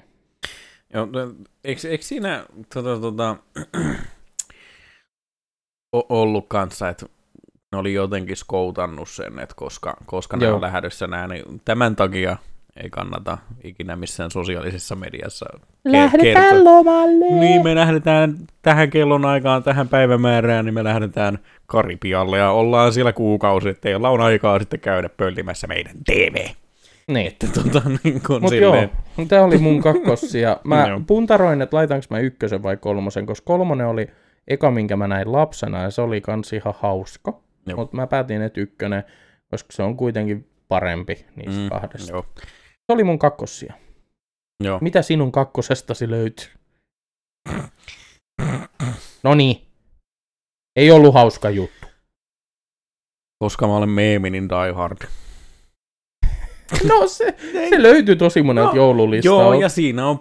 [0.94, 3.36] Joo, no, eikö, eikö siinä tota, tota,
[5.92, 7.06] ollut kanssa, että
[7.72, 10.54] ne oli jotenkin skoutannut sen, että koska, koska ne Joo.
[10.54, 12.36] on lähdössä nää, niin tämän takia
[12.76, 15.46] ei kannata ikinä missään sosiaalisessa mediassa
[15.88, 16.64] ke- kertoa.
[16.64, 17.40] lomalle!
[17.40, 23.12] Niin, me lähdetään tähän kellon aikaan, tähän päivämäärään, niin me lähdetään Karipialle ja ollaan siellä
[23.12, 26.46] kuukausi, että teillä on aikaa sitten käydä pöllimässä meidän TV.
[27.06, 27.26] Niin.
[27.26, 28.90] Että tota, niin kuin Mutta joo, silleen,
[29.28, 30.56] tämä oli mun kakkossia.
[30.64, 31.00] Mä Joo.
[31.06, 34.10] puntaroin, että laitanko mä ykkösen vai kolmosen, koska kolmonen oli
[34.48, 37.40] eka, minkä mä näin lapsena, ja se oli kans ihan hauska.
[37.76, 39.04] Mutta mä päätin, että ykkönen,
[39.50, 42.12] koska se on kuitenkin parempi niistä Mm, kahdesta.
[42.12, 43.74] joo, Se oli mun kakkossia.
[44.64, 44.78] joo.
[44.82, 46.46] Mitä sinun kakkosestasi löytyy?
[49.22, 49.66] No niin.
[50.76, 51.86] Ei ollut hauska juttu.
[53.38, 54.98] Koska mä olen meemi, niin Die Hard.
[56.88, 57.34] No se,
[57.70, 59.42] se löytyy tosi monelta No, joululistalta.
[59.42, 60.18] Joo, ja siinä on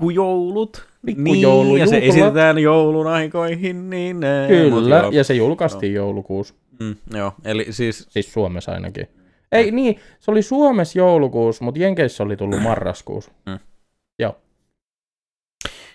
[0.00, 0.88] pikkujoulut.
[1.06, 2.16] Pikkujoulu, niin, ja se juhlat.
[2.16, 3.90] esitetään joulun aikoihin.
[3.90, 5.10] Niin, ne, Kyllä, joo.
[5.10, 6.54] ja se julkaistiin joulukuussa.
[6.80, 9.06] Mm, joo, eli siis, Siis Suomessa ainakin.
[9.52, 13.32] Ei niin, se oli Suomessa joulukuussa, mutta Jenkeissä oli tullut marraskuussa.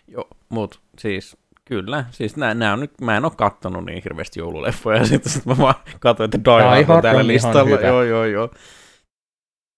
[0.08, 4.40] joo, mut siis, kyllä, siis nää, nää on nyt, mä en oo kattonut niin hirveästi
[4.40, 7.82] joululeffoja, ja sitten sit mä vaan katsoin, että Die Die Hard on täällä on listalla.
[7.82, 8.50] Joo, joo, joo.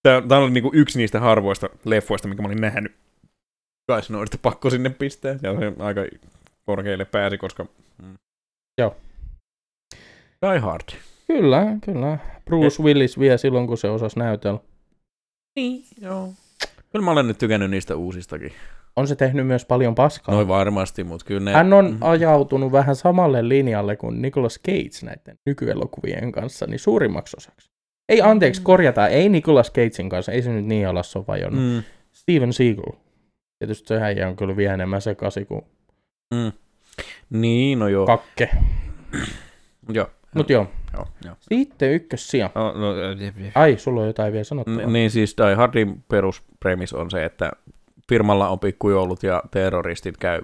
[0.02, 2.92] Tää, tää on niinku yksi niistä harvoista leffoista, mikä mä olin nähnyt.
[3.88, 6.00] Kai sinun olisi pakko sinne pistää, ja se aika
[6.66, 7.66] korkealle pääsi, koska...
[8.02, 8.14] Mm.
[8.80, 8.96] Joo.
[10.50, 10.88] Die Hard.
[11.26, 12.18] Kyllä, kyllä.
[12.44, 14.58] Bruce Willis vie silloin, kun se osasi näytellä.
[15.56, 16.32] Niin, joo.
[16.92, 18.52] Kyllä mä olen nyt tykännyt niistä uusistakin.
[18.96, 20.34] On se tehnyt myös paljon paskaa.
[20.34, 21.52] Noin varmasti, mutta kyllä ne...
[21.52, 22.02] Hän on Mhm.
[22.02, 27.70] ajautunut vähän samalle linjalle kuin Nicolas Cage näiden nykyelokuvien kanssa, niin suurimmaksi osaksi.
[28.08, 31.60] Ei anteeksi, korjataan, ei Nicolas Cagein kanssa, ei se nyt niin alassa ole vajonnut.
[31.62, 31.68] Mm.
[31.76, 32.92] Mm, Steven Seagal.
[33.58, 35.62] Tietysti se häijä on kyllä vielä enemmän sekaisin kuin
[36.34, 36.52] mm.
[37.30, 38.06] Niin, no joo.
[38.06, 38.50] kakke.
[39.88, 40.10] joo.
[40.34, 41.36] Mut joo, joo, joo.
[41.40, 42.50] sitten ykkössiä.
[42.54, 42.94] No, no,
[43.54, 44.86] Ai, sulla on jotain vielä sanottavaa.
[44.86, 47.52] N- niin siis Die Hardin peruspremis on se, että
[48.08, 50.40] firmalla on pikkujoulut ja terroristit käy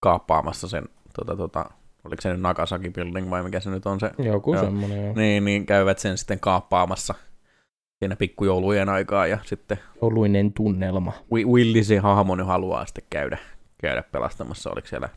[0.00, 0.84] kaappaamassa sen,
[1.16, 1.64] tota, tota,
[2.04, 4.64] oliko se nyt Nagasaki Building vai mikä se nyt on se, Joku Joo.
[4.64, 5.14] semmonen joo.
[5.14, 7.14] niin, niin käyvät sen sitten kaappaamassa
[8.04, 11.12] siinä pikkujoulujen aikaa ja sitten Jouluinen tunnelma.
[11.32, 13.38] Wi- Willi se hahmo nyt haluaa sitten käydä,
[13.80, 15.08] käydä pelastamassa, oliko siellä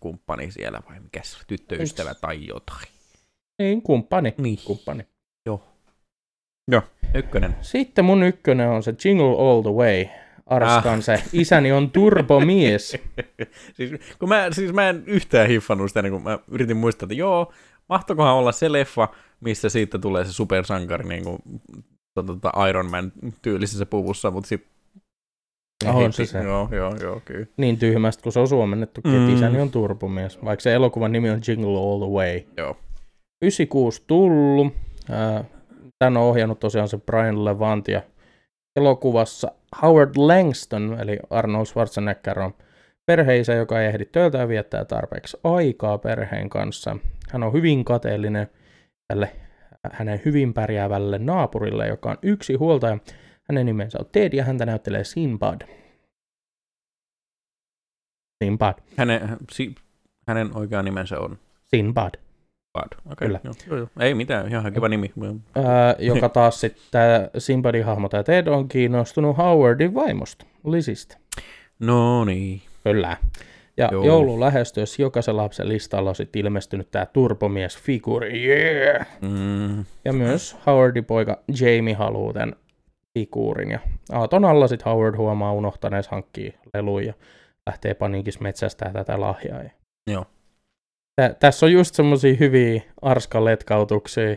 [0.00, 2.88] kumppani siellä vai mikä se tyttöystävä tai jotain.
[3.58, 4.34] Niin, kumppani.
[4.38, 4.58] Niin.
[4.64, 5.06] kumppani.
[7.14, 7.56] Ykkönen.
[7.60, 10.06] Sitten mun ykkönen on se Jingle All the Way.
[10.46, 11.04] Arskan Ah.
[11.04, 12.96] se Isäni on turbomies.
[13.76, 17.14] siis, kun mä, siis mä en yhtään hiffannut sitä, niin kun mä yritin muistaa, että
[17.14, 17.52] joo,
[17.88, 19.08] mahtokohan olla se leffa,
[19.40, 21.38] missä siitä tulee se supersankari niin kuin,
[22.14, 24.70] tota, tota Iron Man tyylisessä puvussa, mutta sitten
[25.86, 26.42] On se se.
[26.42, 27.46] Joo, joo, joo, kyllä.
[27.56, 29.18] Niin tyhmästä, kun se on suomennettukin, mm.
[29.18, 30.44] Että Isäni on turbomies.
[30.44, 32.42] Vaikka se elokuvan nimi on Jingle All the Way.
[32.56, 32.76] Joo.
[33.42, 34.74] 96 tullut.
[35.98, 38.02] Tän on ohjannut tosiaan se Brian Levant ja
[38.76, 42.54] elokuvassa Howard Langston, eli Arnold Schwarzenegger on
[43.06, 46.96] perheisä, joka ei ehdi töiltä ja viettää tarpeeksi aikaa perheen kanssa.
[47.30, 48.48] Hän on hyvin kateellinen
[49.08, 49.32] tälle
[49.92, 52.98] hänen hyvin pärjäävälle naapurille, joka on yksi huoltaja.
[53.48, 55.60] Hänen nimensä on Ted ja häntä näyttelee Sinbad.
[58.44, 58.74] Sinbad.
[58.96, 59.74] Hänen, si,
[60.26, 62.14] hänen oikea nimensä on Sinbad.
[62.72, 63.12] Bad.
[63.12, 63.40] Okay, Kyllä.
[63.44, 63.88] Joo, joo, joo.
[64.00, 65.12] Ei mitään, ihan kiva nimi.
[65.56, 71.16] Ää, joka taas sitten Sinbadin hahmo tämä Ted on kiinnostunut Howardin vaimosta, Lisistä.
[71.78, 72.62] No niin.
[72.84, 73.16] Kyllä.
[73.78, 74.04] Ja Joo.
[74.04, 78.46] Joulun lähestyessä jokaisen lapsen listalla on sitten ilmestynyt tämä turbomies-figuuri.
[78.46, 79.06] Yeah!
[79.20, 82.54] Mm, Ja myös Howardin poika Jamie haluaa tämän
[83.18, 83.70] figuurin.
[83.70, 83.78] Ja
[84.12, 87.14] aaton alla sitten Howard huomaa unohtaneessa hankkii leluja ja
[87.66, 89.62] lähtee paniikissa metsästää tätä lahjaa.
[89.62, 89.70] Ja
[90.10, 90.24] joo.
[91.16, 94.36] Tä, tässä on just semmosia hyviä arskaletkautuksia,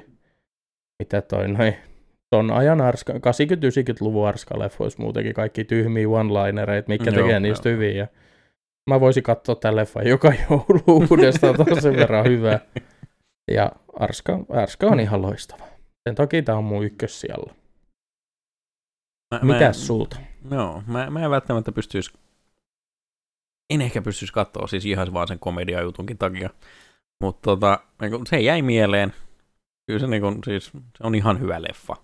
[1.03, 1.75] mitä toi noin
[2.35, 7.91] ton ajan arska, 80-90-luvun arskaleffoissa muutenkin kaikki tyhmiä one-linereita, mikä Joo, tekee niistä hyviä.
[7.91, 8.07] Ja
[8.89, 12.59] mä voisin katsoa tämän leffan joka joulu uudestaan, on sen verran hyvä.
[13.51, 15.65] Ja Arska, Arska on ihan loistava.
[16.09, 17.53] Sen takia tää on mun ykkössijalla.
[19.33, 20.17] Mä, Mitäs sulta?
[20.51, 22.13] Joo, mä, mä en välttämättä pystyisi,
[23.73, 26.49] en ehkä pystyisi katsoa siis ihan vaan sen komediajutunkin takia,
[27.23, 29.13] mutta tota, niinku, se jäi mieleen.
[29.87, 31.95] Kyllä se, niinku, siis, se on ihan hyvä leffa.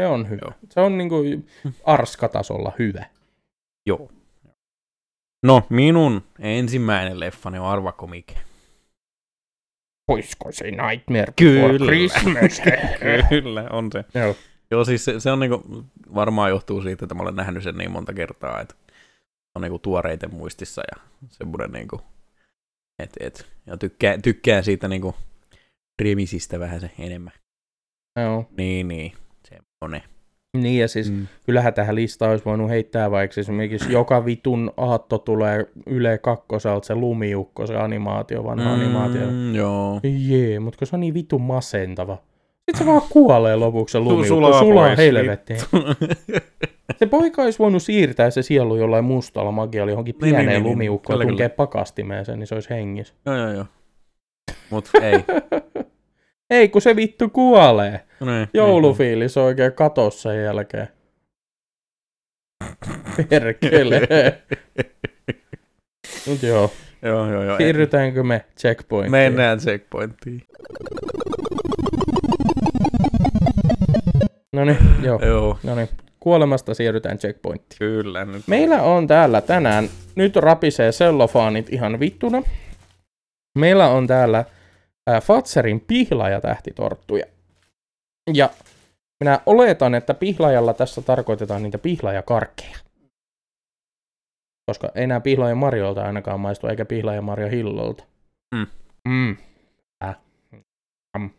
[0.00, 0.40] Se on hyvä.
[0.42, 0.54] Joo.
[0.70, 1.16] Se on niinku
[1.84, 3.06] Arska-tasolla hyvä.
[3.86, 4.10] Joo.
[5.44, 8.34] No, minun ensimmäinen leffani on Arvako mikä.
[10.08, 11.78] Oisko se Nightmare Kyllä.
[11.86, 12.62] Christmas?
[13.28, 14.04] Kyllä, on se.
[14.14, 14.36] Joo.
[14.70, 17.90] Joo, siis se, se on niinku, varmaan johtuu siitä, että mä olen nähnyt sen niin
[17.90, 18.74] monta kertaa, että
[19.54, 22.00] on niinku tuoreiten muistissa ja semmoinen niinku,
[22.98, 25.14] et, et, ja tykkään, tykkään siitä niinku
[26.02, 27.32] remisistä vähän se enemmän.
[28.20, 28.48] Joo.
[28.56, 29.12] Niin, niin,
[29.48, 30.13] semmonen.
[30.54, 31.26] Niin ja siis Mm.
[31.46, 36.94] kyllähän tähän listaan olisi voinut heittää vaikka esimerkiksi joka vitun aatto tulee Yle kakkoselta se
[36.94, 38.80] lumiukko, se animaatio, vanha mm.
[38.80, 39.22] animaatio.
[39.52, 40.00] Joo.
[40.02, 42.18] Jee, mutta kun se on niin vitun masentava.
[42.54, 45.60] Sitten se vaan kuolee lopuksi se lumiukko, sulaa sulaa pois, helvettiin.
[46.98, 50.62] Se poika olisi voinut siirtää se sielu jollain mustalla magialla johonkin Niin, pieneen niin, niin,
[50.62, 50.72] niin.
[50.72, 53.14] lumiukkoon, Kyllä, tunkee pakastimeen sen, niin se olisi hengissä.
[53.26, 53.64] joo, joo, joo.
[54.70, 55.24] Mut ei.
[56.50, 58.00] Ei, kun se vittu kuolee.
[58.20, 60.88] No niin, Joulufiilis on oikein katos sen jälkeen.
[63.28, 64.00] Perkele.
[66.26, 66.70] Mut joo,
[67.02, 67.56] joo, joo, joo.
[67.56, 69.10] siirrytäänkö me checkpointiin?
[69.10, 70.42] Mennään checkpointtiin.
[74.52, 75.18] No niin, joo.
[75.26, 75.88] Joo, No niin,
[76.20, 77.78] kuolemasta siirrytään checkpointtiin.
[77.78, 78.42] kyllä nyt.
[78.48, 82.42] Meillä on täällä tänään, nyt rapisee sellofaanit ihan vittuna.
[83.58, 84.44] Meillä on täällä
[85.06, 87.26] ää, Fatserin pihlaja tähtitorttuja.
[88.34, 88.50] Ja
[89.20, 92.78] minä oletan, että pihlajalla tässä tarkoitetaan niitä pihlajakarkkeja.
[94.66, 98.04] Koska ei nämä pihlajan marjolta ainakaan maistu, eikä pihlajan marja hillolta.
[98.54, 98.66] Mm.
[99.08, 99.36] Mm.
[100.04, 100.16] Äh.
[101.18, 101.30] Mm.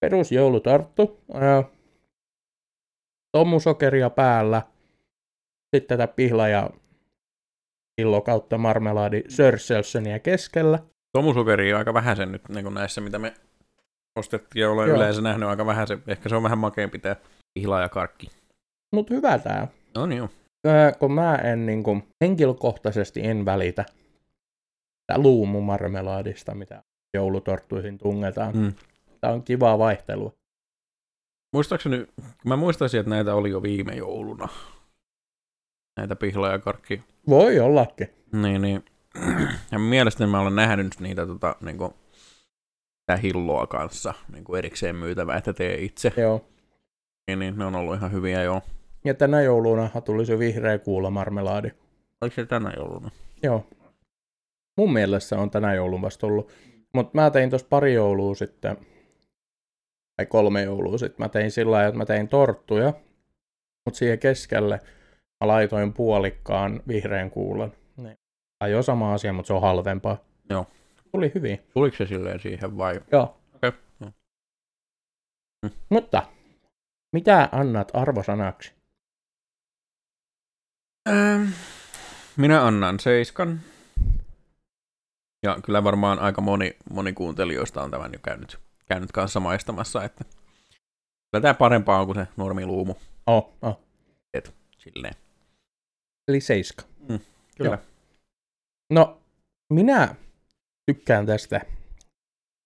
[0.00, 1.20] Perusjoulutorttu.
[1.34, 1.64] Ää,
[3.32, 4.62] tomusokeria päällä.
[5.76, 6.70] Sitten tätä pihla ja
[8.00, 10.78] hillo kautta marmelaadi sörsselsöniä keskellä.
[11.16, 13.34] Tomusokeri on aika vähän sen nyt niin kuin näissä, mitä me
[14.18, 14.96] ostettiin ja olen Joo.
[14.96, 15.98] yleensä nähnyt aika vähän se.
[16.06, 17.16] Ehkä se on vähän makeampi tää
[17.54, 18.30] pihla ja karkki.
[18.94, 19.68] Mut hyvä tää.
[19.94, 20.28] No niin joo.
[20.66, 23.84] Ää, kun mä en niinku, henkilökohtaisesti en välitä
[25.16, 26.82] luumumarmelaadista, mitä
[27.16, 28.56] joulutorttuihin tungetaan.
[28.56, 28.74] Mm.
[29.20, 30.32] Tää on kivaa vaihtelua.
[31.52, 32.06] Muistaakseni,
[32.44, 34.48] mä muistaisin, että näitä oli jo viime jouluna.
[35.96, 37.02] Näitä pihla ja karkki.
[37.28, 38.08] Voi ollakin.
[38.32, 38.84] Niin, niin.
[39.72, 41.94] Ja mielestäni mä olen nähnyt niitä tota, niin kuin,
[43.06, 46.12] tää hilloa kanssa niin kuin erikseen myytävää, että tee itse.
[46.16, 46.44] Joo.
[47.26, 48.62] Niin, niin, ne on ollut ihan hyviä joo.
[49.04, 51.70] Ja tänä jouluna tuli se vihreä kuulamarmelaadi.
[52.20, 53.10] Oliko se tänä jouluna?
[53.42, 53.66] Joo.
[54.76, 56.52] Mun mielestä se on tänä joulun vasta ollut.
[56.94, 58.76] Mutta mä tein tuossa pari joulua sitten,
[60.16, 62.92] tai kolme joulua sitten, mä tein sillä lailla, että mä tein torttuja,
[63.84, 64.80] mutta siihen keskelle
[65.40, 67.72] mä laitoin puolikkaan vihreän kuulan.
[68.76, 70.16] On sama asia, mutta se on halvempaa.
[70.50, 70.66] Joo.
[71.12, 71.60] Tuli hyvin.
[71.74, 73.00] Tuliko se silleen siihen vai?
[73.12, 73.36] Joo.
[73.54, 73.72] Okei.
[74.00, 74.10] Joo.
[75.62, 75.70] Mm.
[75.88, 76.22] Mutta,
[77.12, 78.72] mitä annat arvosanaksi?
[81.08, 81.42] Ähm,
[82.36, 83.60] minä annan seiskan.
[85.42, 90.24] Ja kyllä varmaan aika moni, moni kuuntelijoista on tämän jo käynyt, käynyt kanssa maistamassa, että
[91.30, 92.94] kyllä tämä parempaa on kuin se normiluumu.
[93.26, 93.80] Oh, oh.
[94.78, 95.14] Silleen.
[96.28, 96.82] Eli seiska.
[97.56, 97.70] Kyllä.
[97.70, 97.93] Joo.
[98.92, 99.20] No,
[99.72, 100.14] minä
[100.86, 101.60] tykkään tästä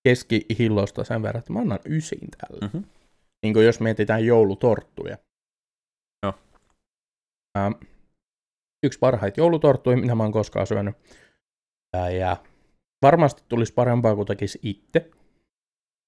[0.09, 2.67] keskihillosta sen verran, että mä annan ysin tällä.
[2.67, 2.85] Mhm.
[3.43, 5.19] Niin kuin jos mietitään joulutorttuja.
[7.55, 7.73] ää,
[8.87, 10.97] yksi parhaita joulutorttuja, mitä mä oon koskaan syönyt.
[11.97, 12.37] Ää, ja
[13.03, 15.11] varmasti tulisi parempaa kuin tekisi itse.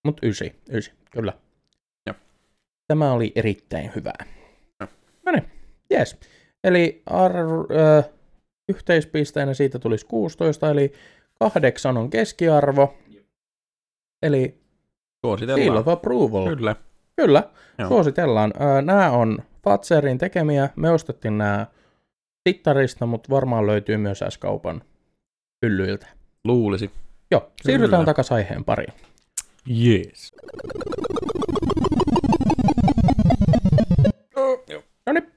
[0.07, 1.33] Mutta ysi, ysi, kyllä.
[2.07, 2.17] Joo.
[2.89, 4.25] Tämä oli erittäin hyvää.
[4.81, 4.89] Joo.
[5.27, 5.51] No niin,
[5.93, 6.17] yes.
[6.65, 7.37] Eli ar-
[7.71, 8.03] ö,
[8.71, 10.93] yhteispisteenä siitä tulisi 16, eli
[11.39, 12.95] kahdeksan on keskiarvo.
[14.23, 14.61] Eli
[15.27, 15.65] Suositellaan.
[15.65, 16.57] seal of approval.
[16.57, 16.77] Kyllä.
[17.17, 17.43] Kyllä,
[17.79, 17.89] Joo.
[17.89, 18.53] suositellaan.
[18.85, 20.69] Nämä on Fatserin tekemiä.
[20.77, 21.67] Me ostettiin nämä
[22.45, 24.83] Tittarista, mutta varmaan löytyy myös S-kaupan
[25.67, 26.07] hyllyiltä.
[26.45, 26.91] Luulisi.
[27.31, 28.05] Joo, siirrytään Kyllä.
[28.11, 28.93] takaisin aiheen pariin.
[29.85, 30.33] Yes.
[35.07, 35.33] No niin,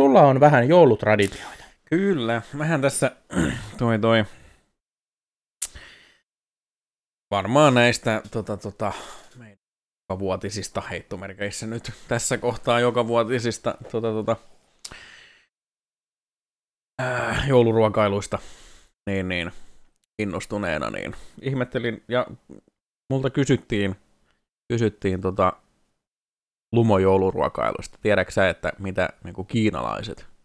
[0.00, 1.64] sulla on vähän joulutraditioita.
[1.90, 3.16] Kyllä, vähän tässä
[3.78, 4.24] toi toi.
[7.30, 8.92] Varmaan näistä tota, tota,
[9.36, 9.58] meidän
[10.18, 14.36] vuotisista heittomerkeissä nyt tässä kohtaa joka vuotisista tota, tota,
[17.02, 18.38] äh, jouluruokailuista
[19.06, 19.52] niin, niin,
[20.18, 21.14] innostuneena, niin.
[21.42, 22.26] Ihmettelin ja
[23.10, 23.96] multa kysyttiin,
[24.72, 25.52] kysyttiin tota,
[26.72, 27.98] lumojouluruokailusta.
[28.02, 30.37] Tiedätkö sä, että mitä niin kiinalaiset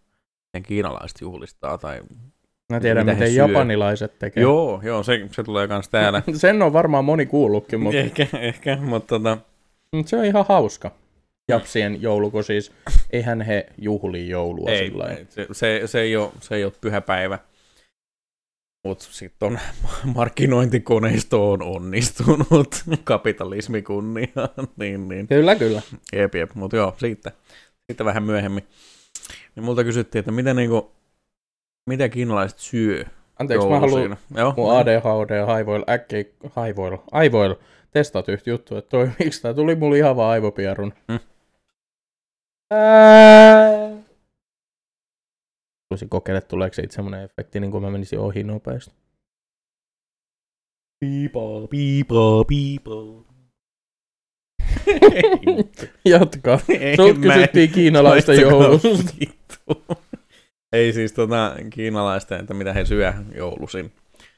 [0.53, 2.01] miten kiinalaiset juhlistaa tai...
[2.73, 3.47] Mä tiedän, Mitä miten syö.
[3.47, 4.43] japanilaiset tekee.
[4.43, 6.23] Joo, joo, se, se tulee kans täällä.
[6.35, 9.37] Sen on varmaan moni kuullutkin, mutta ehkä, ehkä, mutta tota,
[9.91, 10.91] mut se on ihan hauska.
[11.47, 12.71] Japsien joulu, kun siis
[13.09, 16.73] eihän he juhli joulua ei, sillä ei, se, se, se, ei ole, se ei ole
[16.81, 17.39] pyhä päivä.
[18.87, 19.59] Mutta sitten on
[20.15, 25.27] markkinointikoneisto on onnistunut, kapitalismi kunniaan, niin, niin.
[25.27, 25.81] Kyllä, kyllä.
[26.13, 27.31] Jep, jep, mutta joo, siitä,
[27.87, 28.63] siitä vähän myöhemmin.
[29.55, 30.91] Niin multa kysyttiin, että mitä niinku,
[31.89, 33.05] mitä kiinalaiset syö
[33.39, 34.17] Anteeksi, mä haluan?
[34.37, 34.53] Joo.
[34.57, 36.23] mun ADHD haivoilla, äkkiä
[36.55, 37.55] haivoilla, aivoilla
[37.91, 39.53] testat yhtä juttu, että toimiiko tää.
[39.53, 40.93] Tuli mulle ihan vaan aivopierun.
[41.11, 41.19] Hmm.
[42.71, 43.93] Ää.
[45.89, 48.91] Voisin kokeilla, tuleeko siitä semmonen efekti, niin kuin mä menisin ohi nopeasti.
[50.99, 53.23] Piipaa, piipaa, piipaa.
[56.05, 56.59] Jatka.
[56.79, 58.89] Ei, Sult mä en- kysyttiin kiinalaista joulusta.
[59.53, 59.85] Vittu.
[60.73, 63.91] Ei siis tota, kiinalaisten, että mitä he syö joulusin.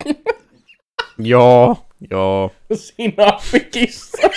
[1.19, 2.51] joo, joo.
[2.73, 4.17] Sinappikissa.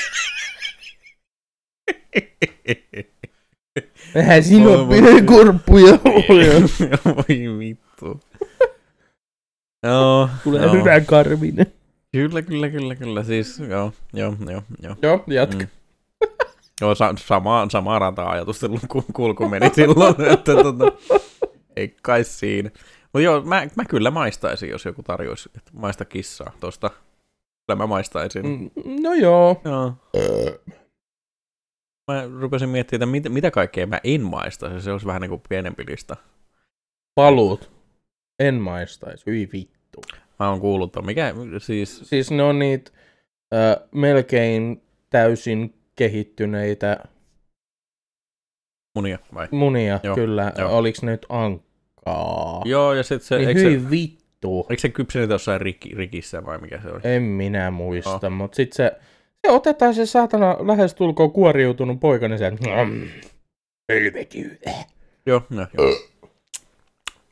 [4.14, 5.98] Eihän sinappinen kurppuja
[7.04, 8.20] Voi vittu.
[9.86, 10.72] Joo, Tulee joo.
[10.72, 11.66] hyvä karvinen.
[12.12, 13.24] Kyllä, kyllä, kyllä, kyllä.
[13.24, 14.96] Siis, joo, joo, joo, joo.
[15.02, 15.64] Joo, jatka.
[15.64, 15.68] Mm.
[16.80, 20.92] Joo, sa- sama, sama rata-ajatustelun ku- kulku meni silloin, että tota,
[21.76, 22.70] ei kai siinä.
[23.02, 26.90] Mutta joo, mä, mä kyllä maistaisin, jos joku tarjoisi, että maista kissaa tosta.
[27.66, 28.46] Kyllä mä maistaisin.
[28.46, 28.70] Mm.
[29.02, 29.60] No joo.
[29.64, 29.92] Joo.
[32.10, 34.80] Mä rupesin miettimään, että mitä, mitä kaikkea mä en maistaisi.
[34.80, 36.16] Se olisi vähän niin kuin pienempi lista.
[37.14, 37.70] Paluut.
[38.38, 39.26] En maistaisi.
[39.26, 40.00] Hyi vittu.
[40.38, 42.00] Mä oon kuullut, että mikä siis...
[42.04, 42.90] Siis ne on niitä
[43.54, 46.96] ö, melkein täysin kehittyneitä
[48.94, 49.48] Munia vai?
[49.50, 50.52] munia, Joo, kyllä.
[50.58, 50.82] joo.
[50.82, 52.62] Ne nyt ankkaa?
[52.64, 54.66] Joo, ja sitten se, niin eikö se, hyi vittu.
[54.70, 57.00] eikö se kypsynyt jossain riki, rikissä vai mikä se oli?
[57.04, 58.30] En minä muista, oh.
[58.32, 58.98] mutta sitten se,
[59.46, 63.08] se otetaan se saatana lähestulkoon kuoriutunut poika, niin se, mm,
[63.92, 64.84] helveti hyvä.
[65.26, 65.94] Joo, no, joo.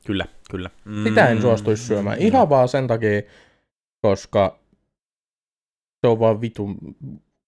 [0.07, 0.71] Kyllä, kyllä.
[0.85, 1.05] Mm.
[1.05, 2.19] Sitä en suostuisi syömään.
[2.19, 3.23] Ihan vaan sen takia,
[4.03, 4.59] koska
[6.01, 6.79] se on vaan vitun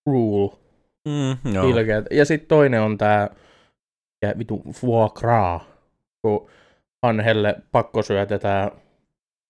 [0.06, 0.67] rule.
[1.08, 1.68] Mm, joo.
[1.68, 2.04] Ilkeät.
[2.10, 3.30] Ja sitten toinen on tää
[4.22, 5.62] ja vitu foie gras,
[6.22, 6.50] kun
[7.02, 8.70] Hanhelle pakko syötetään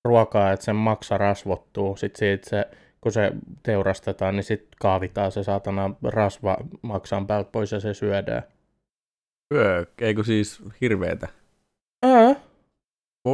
[0.05, 1.97] ruokaa, että sen maksa rasvottuu.
[1.97, 2.69] Sitten siitä se,
[3.01, 3.33] kun se
[3.63, 8.43] teurastetaan, niin sitten kaavitaan se saatana rasva maksan päältä pois ja se syödään.
[9.55, 11.29] Öö, eikö siis hirveetä?
[12.03, 12.35] Ää,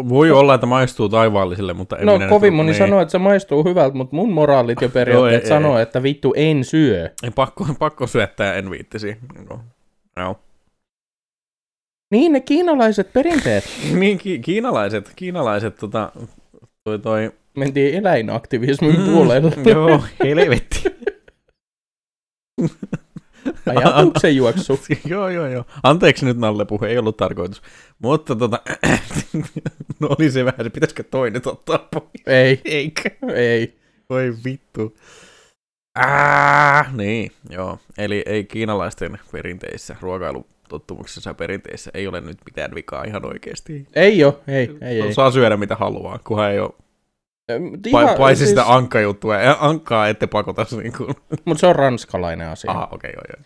[0.09, 2.79] Voi olla, että maistuu taivaalliselle, mutta en no minä kovin moni niin.
[2.79, 5.83] sanoo, että se maistuu hyvältä, mutta mun moraalit ja periaatteet ei, sanoo, ei.
[5.83, 7.11] että vittu en syö.
[7.23, 9.17] Ei, pakko, pakko syöttää, en viittisi.
[9.51, 9.61] No.
[10.17, 10.37] No.
[12.11, 13.65] Niin ne kiinalaiset perinteet.
[14.01, 16.13] Niin, ki- kiinalaiset, kiinalaiset tota,
[16.85, 17.33] toi toi...
[17.57, 19.53] Mentiin eläinaktivismin puolelle.
[19.71, 20.83] Joo, helvetti.
[23.77, 24.81] Ajatuksen juoksu.
[25.05, 25.65] joo, joo, joo.
[25.83, 27.63] Anteeksi nyt Nalle puhe, ei ollut tarkoitus.
[27.99, 28.61] Mutta tota,
[30.01, 32.09] no oli se vähän, pitäisikö toinen ottaa pois?
[32.27, 33.11] Ei, Eikä.
[33.35, 33.75] ei.
[34.11, 34.97] Voi vittu.
[35.95, 37.79] Ah, niin, joo.
[37.99, 43.87] Eli ei kiinalaisten perinteissä, ruokailutottumuksissa ja perinteissä ei ole nyt mitään vikaa ihan oikeasti.
[43.95, 45.15] Ei oo, ei, ei, ei.
[45.15, 46.71] Saa syödä mitä haluaa, kunhan ei ole
[47.87, 49.35] ihan, paitsi siis, sitä ankkajuttua.
[49.59, 51.15] Ankkaa ette pakota niin kuin.
[51.45, 52.71] mut se on ranskalainen asia.
[52.71, 53.45] Aha, okei, okay, joo, joo.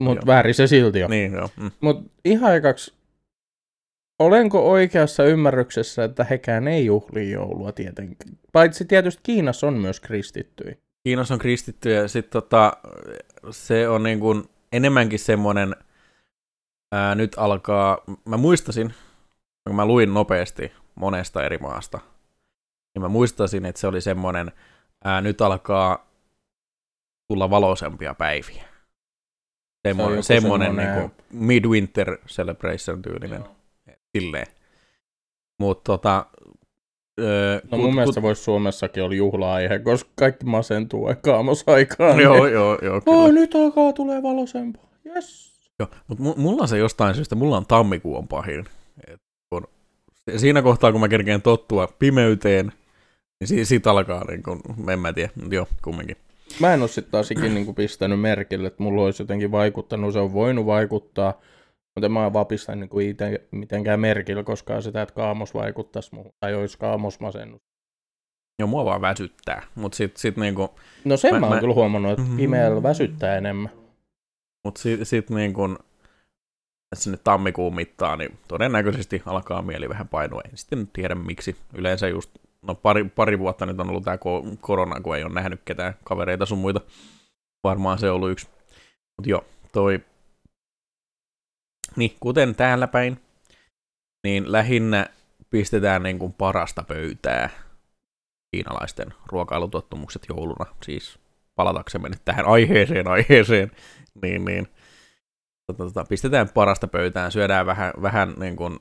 [0.00, 0.26] Mut joo.
[0.26, 1.10] väärin se silti on.
[1.10, 1.50] Niin, joo.
[1.56, 1.70] Mm.
[1.80, 2.94] Mut ihan ekaksi
[4.20, 8.38] olenko oikeassa ymmärryksessä, että hekään ei juhli joulua tietenkin?
[8.52, 10.74] Paitsi tietysti Kiinassa on myös kristittyjä.
[11.04, 12.72] Kiinassa on kristitty ja sitten tota,
[13.50, 15.76] se on niin kuin enemmänkin semmoinen,
[16.92, 18.94] ää, nyt alkaa, mä muistasin,
[19.66, 22.00] kun mä luin nopeasti monesta eri maasta,
[22.94, 24.52] niin mä muistasin, että se oli semmoinen,
[25.04, 26.06] ää, nyt alkaa
[27.28, 28.64] tulla valoisempia päiviä.
[29.88, 33.44] Semmoinen, joku semmoinen semmoinen- niin kuin midwinter celebration tyylinen.
[34.18, 34.46] Silleen.
[35.60, 36.26] Mutta tota,
[37.20, 42.20] öö, No mun mielestä voisi Suomessakin olla juhla-aihe, koska kaikki masentuu aikaa kaamosaikaan.
[42.20, 43.18] Joo, joo, joo, kyllä.
[43.18, 44.90] Oh, nyt alkaa tulee valosempaa.
[45.06, 45.50] Yes.
[45.78, 48.64] Joo, mutta mulla on se jostain syystä, mulla on tammikuu on pahin.
[49.06, 49.20] Et
[49.50, 49.68] kun,
[50.36, 52.72] siinä kohtaa, kun mä kerkeen tottua pimeyteen,
[53.40, 54.60] niin si- siitä alkaa, niin kun,
[54.92, 56.16] en mä tiedä, mutta joo, kumminkin.
[56.60, 60.12] Mä en ole sitten taas ikin niinku pistänyt merkille, että mulla olisi jotenkin vaikuttanut.
[60.12, 61.40] Se on voinut vaikuttaa,
[61.96, 66.32] mutta en mä vaan pistä niinku ite mitenkään merkillä koskaan sitä, että kaamos vaikuttaisi muuhun.
[66.40, 67.60] Tai olisi kaamosmasennus.
[68.58, 70.70] Joo, mua vaan väsyttää, mutta sit, sit niinku,
[71.04, 72.36] No sen Mä- mä, oon mä- kyllä huomannut, että Mhm.
[72.36, 73.70] pimeällä väsyttää enemmän.
[74.64, 75.76] mut sit, sit niinku,
[76.90, 80.40] tässä nyt tammikuun mittaan, niin todennäköisesti alkaa mieli vähän painua.
[80.44, 81.56] En sitten tiedä miksi.
[81.74, 82.30] Yleensä just,
[82.62, 86.46] no pari, pari vuotta nyt on ollut ko- korona, kun ei ole nähnyt ketään kavereita
[86.46, 86.80] sun muita.
[87.64, 88.48] Varmaan se on ollut yksi.
[89.18, 90.00] Mutta joo, toi...
[91.96, 93.20] Niin, kuten täällä päin,
[94.24, 95.06] niin lähinnä
[95.50, 97.50] pistetään niin kuin parasta pöytää
[98.50, 100.66] kiinalaisten ruokailutottumukset jouluna.
[100.82, 101.18] Siis
[101.56, 103.70] palataksemme nyt tähän aiheeseen aiheeseen,
[104.22, 104.68] niin, niin
[105.66, 108.78] tota, tota, pistetään parasta pöytään, syödään vähän, vähän niin kuin,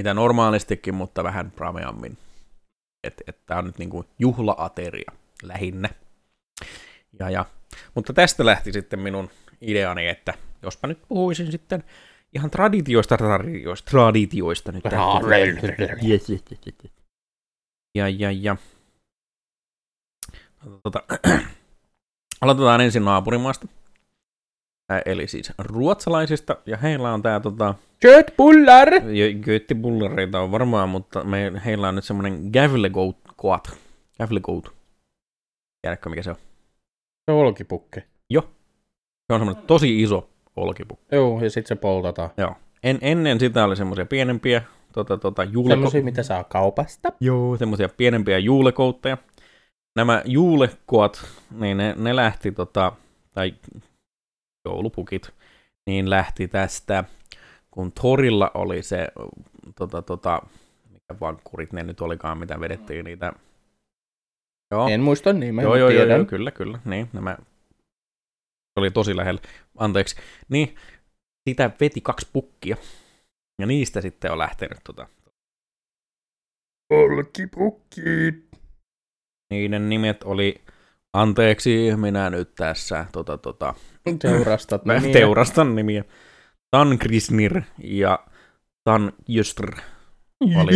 [0.00, 2.18] mitä normaalistikin, mutta vähän prameammin.
[3.04, 5.88] Että et, tää on nyt niin kuin juhlaateria lähinnä.
[7.18, 7.44] Ja, ja.
[7.94, 9.30] Mutta tästä lähti sitten minun
[9.60, 11.84] ideani, että jospa nyt puhuisin sitten
[12.34, 14.84] ihan traditioista, traditioista, traditioista nyt.
[16.08, 16.92] Yes, yes, yes, yes.
[17.94, 18.56] Ja, ja, ja.
[20.82, 21.02] Tota,
[22.40, 23.66] aloitetaan ensin naapurimaasta.
[25.06, 28.88] Eli siis ruotsalaisista, ja heillä on tää tota, Köttbullar!
[29.44, 33.78] göttibullareita on varmaan, mutta me, heillä on nyt semmonen gävlegoat.
[34.18, 34.64] Gävlegoat.
[35.82, 36.36] Tiedätkö mikä se on?
[36.36, 38.04] Se on olkipukke.
[39.30, 41.16] Se on semmonen tosi iso olkipukki.
[41.16, 42.30] Joo, ja sit se poltataan.
[42.36, 42.54] Joo.
[42.82, 44.62] En, ennen sitä oli semmoisia pienempiä
[44.92, 47.12] tota, tota, juuleko- Semmoisia, mitä saa kaupasta.
[47.20, 49.18] Joo, semmoisia pienempiä juulekoutteja.
[49.96, 52.92] Nämä juulekoat, niin ne, ne lähti, tota,
[53.34, 53.54] tai
[54.64, 55.34] joulupukit,
[55.86, 57.04] niin lähti tästä,
[57.70, 59.08] kun torilla oli se,
[59.76, 60.42] tota, tota,
[60.90, 63.32] mikä vankkurit ne nyt olikaan, mitä vedettiin niitä.
[64.70, 66.16] Joo, En muista joo, mutta joo, joo, tiedän.
[66.16, 67.36] joo, kyllä, kyllä, niin, nämä
[68.78, 69.40] oli tosi lähellä,
[69.78, 70.16] anteeksi,
[70.48, 70.74] niin
[71.48, 72.76] sitä veti kaksi pukkia,
[73.60, 75.06] ja niistä sitten on lähtenyt tota,
[76.90, 78.50] Olkipukkit.
[79.50, 80.60] Niiden nimet oli,
[81.12, 83.74] anteeksi, minä nyt tässä tota, tota,
[84.18, 85.12] Teurastat nimiä.
[85.12, 86.04] teurastan nimiä.
[86.70, 88.18] Tan Krisnir ja
[88.84, 89.72] Tan Jöstr.
[90.40, 90.72] Oli.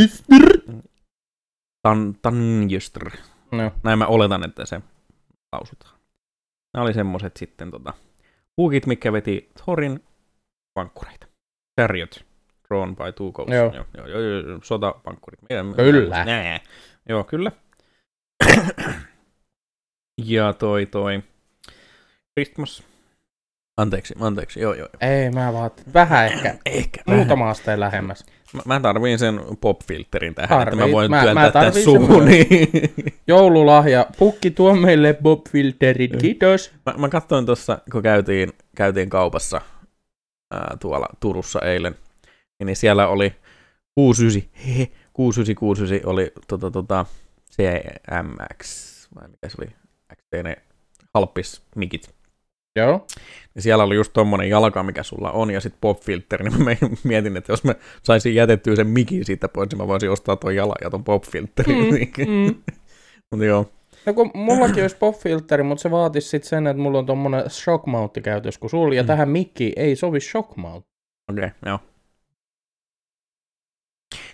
[1.83, 3.11] Tan, tan Jöstr.
[3.53, 4.81] No, Näin mä oletan, että se
[5.53, 5.95] lausutaan.
[6.75, 7.95] Nämä oli semmoset sitten tota,
[8.57, 10.05] puukit, mikä veti Thorin
[10.77, 11.27] vankkureita.
[11.81, 12.25] Chariot.
[12.69, 13.55] Drawn by two ghosts.
[13.55, 13.73] Joo.
[13.75, 15.41] Joo, joo, joo, joo sotapankkurit.
[15.77, 16.25] Kyllä.
[16.25, 16.61] Nää.
[17.09, 17.53] Joo, kyllä.
[20.19, 21.23] Ja toi toi
[22.39, 22.83] Christmas.
[23.77, 24.89] Anteeksi, anteeksi, joo, joo.
[25.01, 26.55] ei, mä vaan vähän ehkä.
[26.67, 27.03] Ehkä.
[27.07, 27.19] Vähän.
[27.21, 28.25] Muutama asteen lähemmäs.
[28.53, 30.93] Mä, mä tarviin sen pop-filterin tähän, että mä Tarvit.
[30.93, 32.25] voin Mä- työntää mä suuhun.
[32.25, 32.49] Niin.
[33.27, 34.07] Joululahja.
[34.19, 36.17] Pukki tuo meille Bob Filterit.
[36.21, 36.73] Kiitos.
[36.87, 39.61] mä, mä katsoin tuossa, kun käytiin, käytiin kaupassa
[40.53, 41.95] ää, tuolla Turussa eilen,
[42.65, 43.35] niin siellä oli
[43.95, 47.07] 69, hehe, 6969 oli tota, tota,
[47.53, 48.85] CMX,
[49.15, 49.71] vai mikä se oli,
[50.17, 50.57] XT ne
[51.15, 52.15] halppis mikit.
[52.77, 53.07] Joo.
[53.55, 56.71] Ja siellä oli just tommonen jalka, mikä sulla on, ja sitten pop-filteri, niin mä
[57.05, 60.57] mietin, että jos mä saisin jätettyä sen mikin siitä pois, niin mä voisin ostaa ton
[60.57, 61.77] jalan ja ton pop-filterin.
[61.77, 62.55] Mm, mm.
[63.31, 63.71] Mutta joo,
[64.07, 67.87] No kun mullakin olisi pop-filteri, mutta se vaatisi sitten sen, että mulla on tommonen shock
[67.87, 69.07] mountti käytössä kuin sulla, ja Mm.
[69.07, 70.87] tähän mikkiin ei sovi shock mount.
[71.33, 71.79] okei, okay, joo.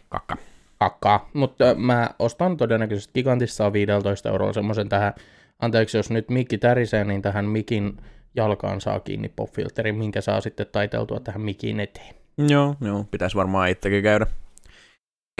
[0.08, 0.36] Kakka.
[0.78, 1.28] Kakkaa.
[1.34, 5.12] Mutta mä ostan todennäköisesti gigantissa 15 eurolla semmoisen tähän,
[5.60, 7.96] anteeksi jos nyt mikki tärisee, niin tähän mikin
[8.36, 12.14] jalkaan saa kiinni pop-filterin, minkä saa sitten taiteltua tähän mikin eteen.
[12.48, 14.26] Joo, joo, pitäisi varmaan itsekin käydä,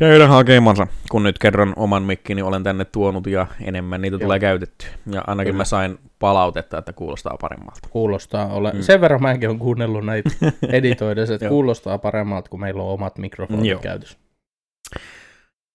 [0.00, 4.20] käydä hakemassa, kun nyt kerran oman mikkini olen tänne tuonut ja enemmän niitä Joo.
[4.20, 4.86] tulee käytetty.
[5.12, 5.60] Ja ainakin Kyllä.
[5.60, 7.88] mä sain palautetta, että kuulostaa paremmalta.
[7.90, 8.72] Kuulostaa ole.
[8.72, 8.82] Mm.
[8.82, 10.30] Sen verran mäkin olen kuunnellut näitä
[10.68, 13.80] editoidessa, että kuulostaa paremmalta, kun meillä on omat mikrofonit Joo.
[13.80, 14.18] käytössä.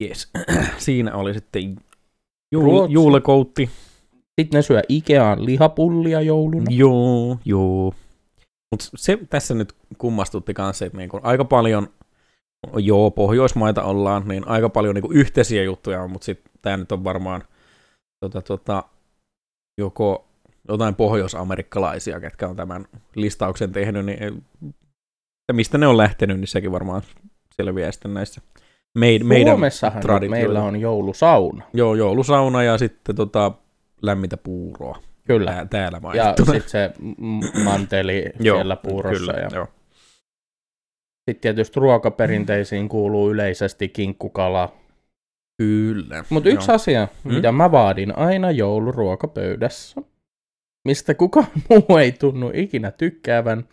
[0.03, 0.31] Yes.
[0.77, 1.75] Siinä oli sitten
[2.55, 2.93] juul- Ruotsi.
[2.93, 3.69] juulekoutti.
[4.41, 6.65] Sitten ne syö Ikeaan lihapullia jouluna.
[6.69, 7.93] Joo, joo.
[8.71, 11.87] Mutta se tässä nyt kummastutti kanssa, että niinku aika paljon,
[12.77, 17.03] joo, Pohjoismaita ollaan, niin aika paljon niinku yhteisiä juttuja on, mutta sitten tämä nyt on
[17.03, 17.43] varmaan
[18.19, 18.83] tota, tota,
[19.77, 20.27] joko
[20.67, 26.71] jotain pohjoisamerikkalaisia, ketkä on tämän listauksen tehnyt, niin että mistä ne on lähtenyt, niin sekin
[26.71, 27.01] varmaan
[27.55, 28.41] selviää sitten näissä
[28.97, 31.63] meid, meidän Suomessahan meillä on joulusauna.
[31.73, 33.51] Joo, joulusauna ja sitten tota,
[34.01, 34.99] lämmintä puuroa.
[35.27, 35.51] Kyllä.
[35.51, 36.51] Tää, täällä Ja mainittuna.
[36.53, 36.91] sitten se
[37.63, 39.19] manteli siellä puurossa.
[39.33, 39.67] Kyllä, ja joo.
[41.29, 44.73] sitten tietysti ruokaperinteisiin kuuluu yleisesti kinkkukala.
[45.57, 46.25] Kyllä.
[46.29, 46.75] Mutta yksi joo.
[46.75, 47.33] asia, Mm.
[47.33, 50.01] mitä mä vaadin aina jouluruokapöydässä,
[50.87, 53.63] mistä kukaan muu ei tunnu ikinä tykkäävän,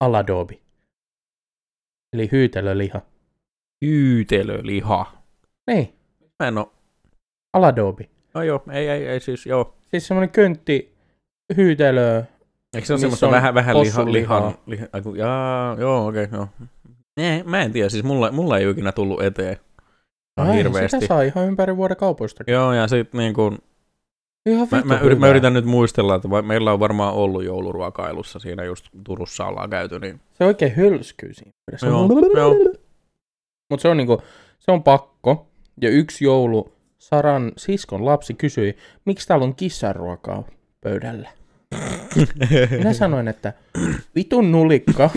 [0.00, 0.62] aladobi.
[2.12, 3.00] Eli hyytelöliha.
[3.84, 5.22] Hyytelöliha.
[5.70, 5.94] Niin,
[6.42, 6.72] Mä en oo...
[7.52, 8.10] aladobi.
[8.34, 9.74] No joo, ei, ei, ei siis, joo.
[9.90, 10.94] Siis semmoinen köntti
[11.56, 12.22] hyytelö.
[12.74, 14.54] Eikö se ole semmoista on vähän, vähän liha, lihan...
[14.66, 16.48] Liha, jaa, joo, okei, okay, joo.
[17.16, 19.56] Nee, mä en tiedä, siis mulla, mulla ei ole ikinä tullut eteen.
[20.36, 21.00] Ai, hirveästi.
[21.00, 22.44] Sitä saa ihan ympäri vuoden kaupoista.
[22.46, 23.58] Joo, ja sit niin kun,
[24.46, 28.64] Ihan mä, mä, yritän, mä yritän nyt muistella, että meillä on varmaan ollut jouluruokailussa, siinä
[28.64, 31.52] just Turussa ollaan käyty, niin Se oikein hölskyy siinä.
[31.76, 32.10] Se Joo, on...
[32.36, 32.54] joo.
[33.70, 34.22] Mutta se on niinku,
[34.58, 35.46] se on pakko.
[35.80, 36.72] Ja yksi joulu
[37.04, 40.44] Saran siskon lapsi kysyi, miksi täällä on kissanruokaa
[40.80, 41.28] pöydällä.
[42.78, 43.52] Minä sanoin, että
[44.14, 45.10] vitun nulikka.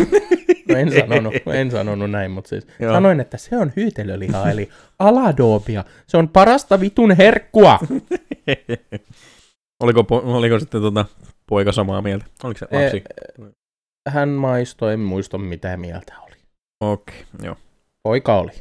[0.69, 2.93] No en sanonut, en sanonut näin, mutta siis Joo.
[2.93, 4.69] sanoin, että se on hyytelölihaa, eli
[4.99, 5.83] aladoobia.
[6.07, 7.79] Se on parasta vitun herkkua.
[9.83, 11.05] oliko, po, oliko sitten tota,
[11.49, 12.25] poika samaa mieltä?
[12.43, 13.03] Oliko se lapsi?
[14.09, 16.35] Hän maistoi, en muista mitä mieltä oli.
[16.81, 17.55] Okei, okay, joo.
[18.03, 18.51] Poika oli.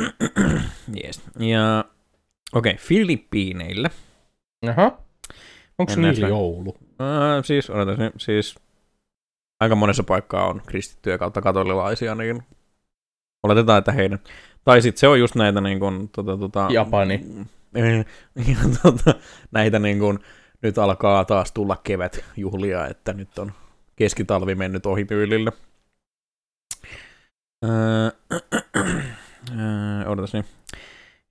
[1.04, 1.20] Yes.
[1.38, 1.84] Ja
[2.54, 3.90] okei, okay, Filippiineillä.
[4.70, 4.98] Aha.
[5.78, 6.30] Onko Mennään niillä se.
[6.30, 6.76] joulu?
[7.00, 8.54] Äh, siis, odotas nyt, siis
[9.60, 12.42] aika monessa paikkaa on kristittyjä kautta katolilaisia, niin
[13.42, 14.18] oletetaan, että heidän.
[14.64, 17.26] Tai sitten se on just näitä niin kuin, tota, tota, Japani.
[18.36, 19.14] Ja tota,
[19.50, 20.18] näitä niin kuin,
[20.62, 23.52] nyt alkaa taas tulla kevätjuhlia, että nyt on
[23.96, 25.52] keskitalvi mennyt ohi tyylillä.
[27.64, 28.10] Öö,
[29.50, 30.44] öö, odotas niin.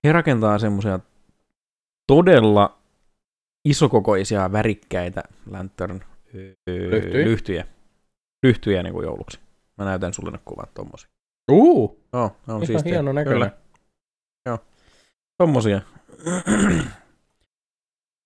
[0.03, 0.99] He rakentaa semmoisia
[2.08, 2.78] todella
[3.66, 7.26] isokokoisia, värikkäitä lantern Lyhtyjä?
[7.26, 7.66] lyhtyjä.
[8.43, 9.39] Lyhtyjä niin kuin jouluksi.
[9.78, 11.10] Mä näytän sulle ne kuvat tommosia.
[11.51, 12.93] Uu, Joo, ne on ihan siistejä.
[12.93, 13.51] hieno näköinen.
[14.45, 14.58] Kyllä,
[15.38, 15.82] tommosia.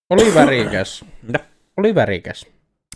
[0.09, 1.05] Oli värikäs.
[1.23, 1.39] Mitä?
[1.77, 2.45] Oli värikäs.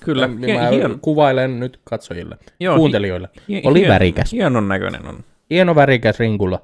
[0.05, 3.29] Kyllä, Mä, hie- mä hien- kuvailen nyt katsojille, joo, kuuntelijoille.
[3.49, 4.31] hie- oli hien- värikäs.
[4.31, 5.23] Hienon näköinen on.
[5.49, 6.61] Hieno värikäs rinkulla.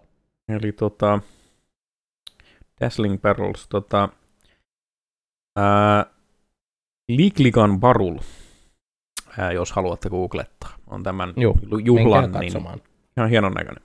[0.49, 1.19] Eli tota,
[2.81, 4.09] Dazzling Barrels, tota,
[5.57, 6.05] ää,
[7.11, 8.17] Liklikan Barul,
[9.37, 12.53] ää, jos haluatte googlettaa, on tämän Joo, ju- juhlan niin
[13.17, 13.83] ihan hienon näköinen.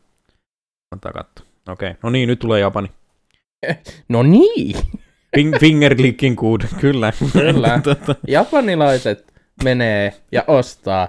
[0.91, 1.47] Kannattaa katsoa.
[1.69, 2.01] Okei, okay.
[2.03, 2.91] no niin, nyt tulee Japani.
[4.09, 4.77] No niin!
[5.37, 7.13] Fing- finger licking good, kyllä.
[7.33, 7.81] Kyllä.
[7.85, 9.33] tota, Japanilaiset
[9.65, 11.09] menee ja ostaa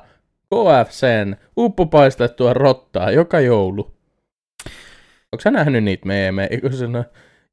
[0.49, 3.83] KFCn uppopaistettua rottaa joka joulu.
[5.31, 7.03] Onko sä nähnyt niitä meemejä, kun siinä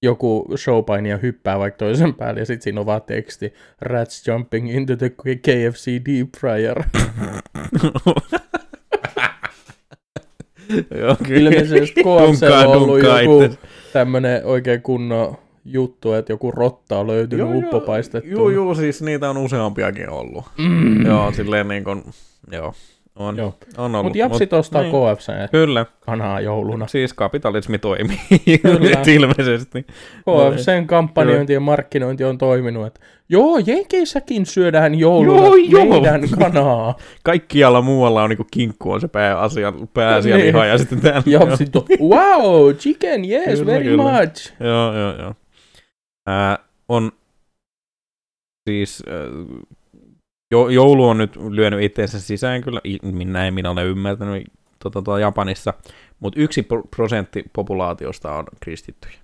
[0.03, 4.97] joku showpainija hyppää vaikka toisen päälle ja sitten siinä on vaan teksti Rats jumping into
[4.97, 6.83] the KFC deep fryer.
[11.39, 13.59] Ilmeisesti KFC on ollut joku itse.
[13.93, 18.31] tämmönen oikein kunnon juttu, että joku rotta on löytynyt Joo, uppopaistettua.
[18.31, 20.45] Joo, joo, siis niitä on useampiakin ollut.
[20.59, 21.07] Mm.
[21.07, 22.03] Joo, silleen niin kuin,
[22.53, 22.75] joo,
[23.21, 23.55] on, Joo.
[23.77, 24.05] on ollut.
[24.05, 24.93] Mutta japsit ostaa niin.
[24.93, 26.87] KFC Kyllä, kanaa jouluna.
[26.87, 28.19] siis kapitalismi toimii
[28.63, 28.79] Kyllä.
[28.99, 29.83] nyt ilmeisesti.
[29.83, 35.85] KFCn kampanjointi ja markkinointi on toiminut, että joo, Jenkeissäkin syödään jouluna Joo, joo.
[35.85, 36.95] meidän kanaa.
[37.25, 40.71] Kaikkialla muualla on niinku kinkku on se pääasia, pääasialiha Niin.
[40.71, 41.23] ja sitten täällä.
[41.27, 44.03] Japsit on, wow, chicken, yes, Kyllä, very kyllä.
[44.03, 44.53] much.
[44.61, 45.35] Joo, joo, joo.
[46.27, 46.59] Ää,
[46.89, 47.13] on
[48.71, 49.15] siis äh,
[50.51, 52.81] jo, joulu on nyt lyönyt itseensä sisään kyllä,
[53.25, 54.45] näin minä olen ymmärtänyt
[54.83, 55.75] tota, tota Japanissa,
[56.21, 59.19] mutta yksi pro- prosentti populaatiosta on kristittyjä.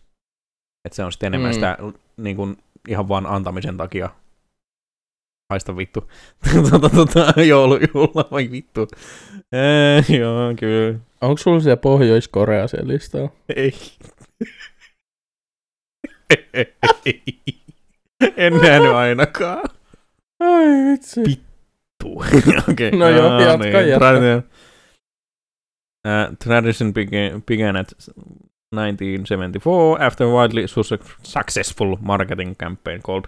[0.84, 1.54] Et se on sitten enemmän Mm.
[1.54, 1.78] sitä
[2.16, 2.56] niin kuin,
[2.88, 4.08] ihan vaan antamisen takia
[5.52, 6.10] haista vittu.
[6.70, 8.88] tota, tota, joulu, joulua vai vittu.
[9.52, 10.98] Ää, joo, kyllä.
[11.20, 13.30] Onko sulla siellä Pohjois-Korea siellä listalla?
[13.56, 13.72] Ei.
[18.36, 19.64] en nähnyt ainakaan.
[20.40, 21.40] Ai vitsi.
[22.02, 22.24] Tuu.
[22.70, 22.90] okay.
[22.90, 23.98] No joo, jatka, jatka.
[23.98, 24.42] Tradition,
[26.06, 27.92] uh, tradition began, began at
[28.70, 33.24] 1974 after a widely su- successful marketing campaign called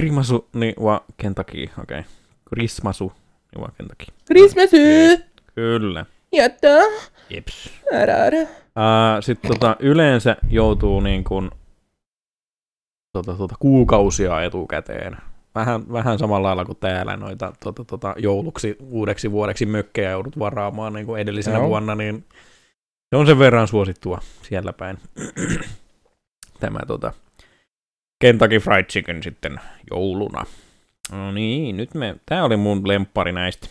[0.00, 1.70] Grimasu ni wa Kentucky.
[1.78, 1.98] Okei.
[1.98, 2.02] Okay.
[2.48, 3.12] Chrismasu
[3.54, 4.06] ni wa Kentucky.
[4.26, 4.70] Christmas!
[5.54, 6.06] Kyllä.
[6.32, 6.78] Jättä!
[7.30, 7.70] Jeps.
[7.92, 11.50] Uh, Sitten tota, yleensä joutuu niin kuin,
[13.12, 15.16] tota, tota, kuukausia etukäteen.
[15.58, 20.92] Vähän, vähän samalla lailla kuin täällä noita tota, tota, jouluksi uudeksi vuodeksi mökkejä joudut varaamaan
[20.92, 21.68] niin kuin edellisenä Joo.
[21.68, 22.24] vuonna, niin
[23.10, 24.98] se on sen verran suosittua siellä päin.
[26.60, 27.12] Tämä tota,
[28.20, 30.46] Kentucky Fried Chicken sitten jouluna.
[31.12, 33.68] No niin, nyt me, tää oli mun lemppari näistä.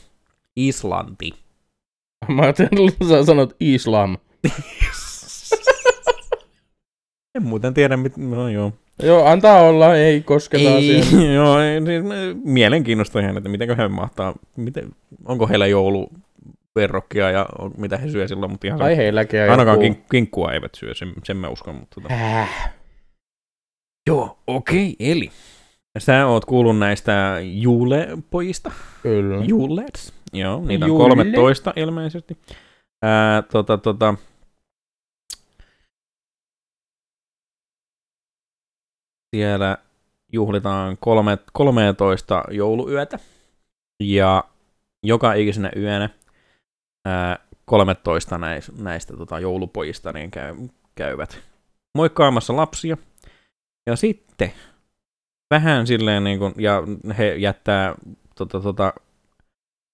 [0.56, 1.32] Islanti.
[2.36, 4.18] Mä ajattelin, että sä sanot islam.
[7.36, 8.18] en muuten tiedä, mit...
[8.18, 8.74] no joo.
[9.04, 10.70] Joo, antaa olla, ei kosketa.
[10.70, 11.02] Ei,
[11.36, 12.04] joo, ei, siis
[12.44, 14.90] mielenkiintoista ihan, että miten he mahtaa, miten,
[15.26, 19.82] onko heillä jouluverrokkia ja on, mitä he syö silloin, mutta ihan Tai heilläkin ainakaan joku...
[19.82, 21.76] kink, kinkkua eivät syö, sen, sen mä uskon.
[21.76, 22.14] Mutta tota.
[22.14, 22.72] Häh.
[24.08, 25.32] Joo, okei, okay, eli
[25.98, 28.72] sä oot kuullut näistä Jule-pojista,
[29.04, 29.46] Kyllä.
[29.48, 31.04] Julets, joo, niitä on Jule.
[31.04, 32.38] 13 ilmeisesti.
[33.02, 34.14] Ää, tota, tota,
[39.38, 39.78] siellä
[40.34, 43.20] juhlitaan kolme, 13 jouluyötä,
[44.00, 44.44] ja
[45.04, 46.10] joka ikisenä yönä
[47.06, 50.56] ää, 13 näistä, näistä tota, joulupojista niin käy,
[50.96, 51.40] käyvät
[51.96, 52.98] moikkaamassa lapsia.
[53.86, 54.54] Ja sitten
[55.52, 56.84] vähän silleen, niin kuin, ja
[57.18, 57.96] he jättää
[58.36, 58.94] tota, tota,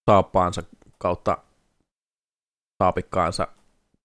[0.10, 0.64] saappaansa
[0.98, 1.38] kautta
[2.84, 3.48] saapikkaansa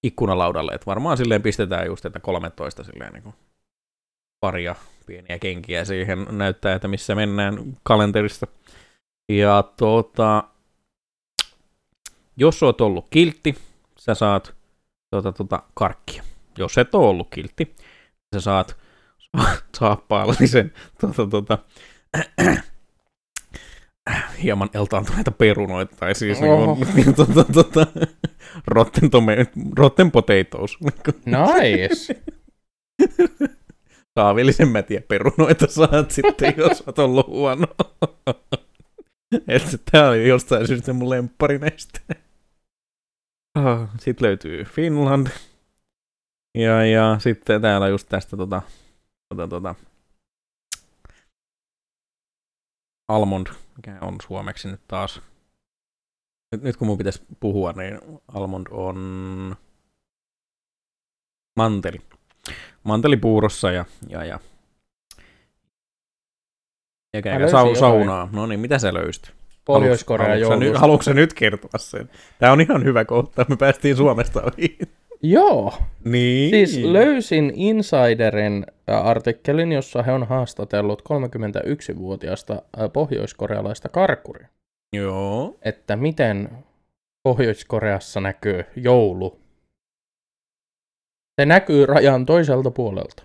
[0.03, 3.35] ikkunalaudalle, että varmaan silleen pistetään just, että 13 silleen niin kuin
[4.41, 4.75] paria
[5.09, 8.47] pieniä kenkiä siihen näyttää, että missä mennään kalenterista.
[9.33, 10.45] Ja tota,
[12.37, 13.55] jos oot ollut kiltti,
[13.99, 14.55] sä saat
[15.11, 16.23] tota, tota, karkkia.
[16.59, 17.77] Jos et ole ollut kiltti,
[18.35, 18.77] sä saat
[19.79, 21.59] saappaallisen tota, tota,
[24.43, 26.79] hieman eltaantuneita perunoita, tai siis Oho.
[26.95, 27.87] niin, tota, tota,
[28.67, 29.47] rotten, tome,
[29.77, 30.79] rotten potatoes.
[31.27, 32.23] Nice.
[34.19, 37.67] Saavillisen mätiä perunoita saat sitten, jos oot ollut huono.
[39.49, 42.01] Että tää oli jostain syystä mun lemppari näistä.
[43.55, 45.27] Ah, Sitten löytyy Finland.
[46.59, 48.63] Ja, ja sitten täällä just tästä tota,
[49.29, 49.75] tota, tota,
[53.09, 53.47] Almond,
[53.77, 55.23] mikä on suomeksi nyt taas.
[56.53, 57.99] Nyt, nyt kun mun pitäisi puhua, niin
[58.29, 59.57] Almond on
[61.59, 61.99] manteli.
[62.85, 64.41] Manteli puurossa ja, ja, ja
[67.15, 68.29] ja löysin sau, saunaa.
[68.33, 69.33] No niin, mitä sä löysit?
[69.65, 70.79] Pohjois-Korea haluatko, joulusta.
[70.79, 72.11] haluatko sä nyt kertoa sen?
[72.39, 74.79] Tää on ihan hyvä kohta, me päästiin Suomesta ohi.
[75.23, 75.75] Joo.
[76.05, 76.51] niin.
[76.51, 84.49] Siis löysin Insiderin ä, artikkelin, jossa he on haastatellut 31-vuotiaasta ä, pohjoiskorealaista karkuria.
[84.93, 85.59] Joo.
[85.63, 86.49] Että miten
[87.23, 89.39] Pohjois-Koreassa näkyy joulu.
[91.39, 93.23] Se näkyy rajan toiselta puolelta.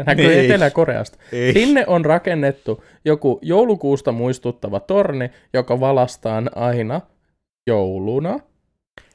[0.00, 0.44] Se näkyy Ei.
[0.44, 1.18] Etelä-Koreasta.
[1.32, 1.52] Ei.
[1.52, 7.00] Sinne on rakennettu joku joulukuusta muistuttava torni, joka valastaan aina
[7.66, 8.40] jouluna.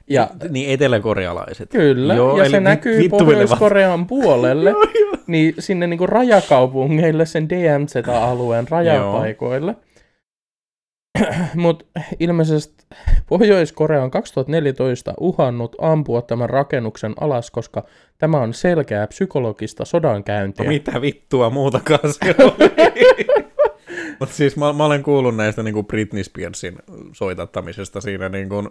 [0.09, 1.69] Ja Niin eteläkorealaiset.
[1.69, 3.09] kyllä, Joo, ja se näkyy.
[3.09, 4.69] Pohjois-Korean puolelle,
[4.99, 9.75] Joo, niin sinne niinku rajakaupungeille, sen DMZ-alueen rajapaikoille.
[11.55, 11.85] Mutta
[12.19, 12.85] ilmeisesti
[13.27, 17.83] Pohjois-Korea on 2014 uhannut ampua tämän rakennuksen alas, koska
[18.17, 20.67] tämä on selkeää psykologista No sodankäyntiä.
[20.67, 22.69] mitä vittua muutakaan se oli.
[24.19, 26.75] Mutta siis mä, mä, olen kuullut näistä niin kuin Britney Spearsin
[27.13, 28.69] soitattamisesta siinä niin kuin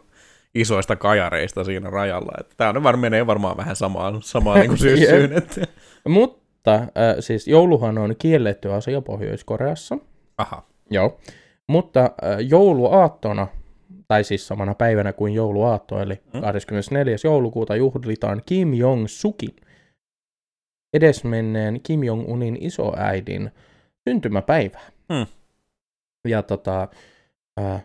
[0.54, 2.32] isoista kajareista siinä rajalla.
[2.56, 5.32] Tää on var, menee varmaan vähän samaan, samaan niin kuin syssyyn.
[5.32, 5.60] Että...
[6.08, 6.88] Mutta äh,
[7.20, 9.98] siis jouluhan on kielletty asia Pohjois-Koreassa.
[10.38, 10.62] Aha.
[10.90, 11.20] Joo.
[11.68, 13.46] Mutta äh, jouluaattona,
[14.08, 16.40] tai siis samana päivänä kuin jouluaatto, eli Mm.
[16.40, 17.16] 24.
[17.24, 19.56] joulukuuta juhlitaan Kim Jong-sukin,
[20.94, 23.50] edesmenneen Kim Jong-unin isoäidin
[24.08, 24.90] syntymäpäivää.
[25.08, 25.26] Mm.
[26.28, 26.88] Ja tota,
[27.60, 27.84] äh,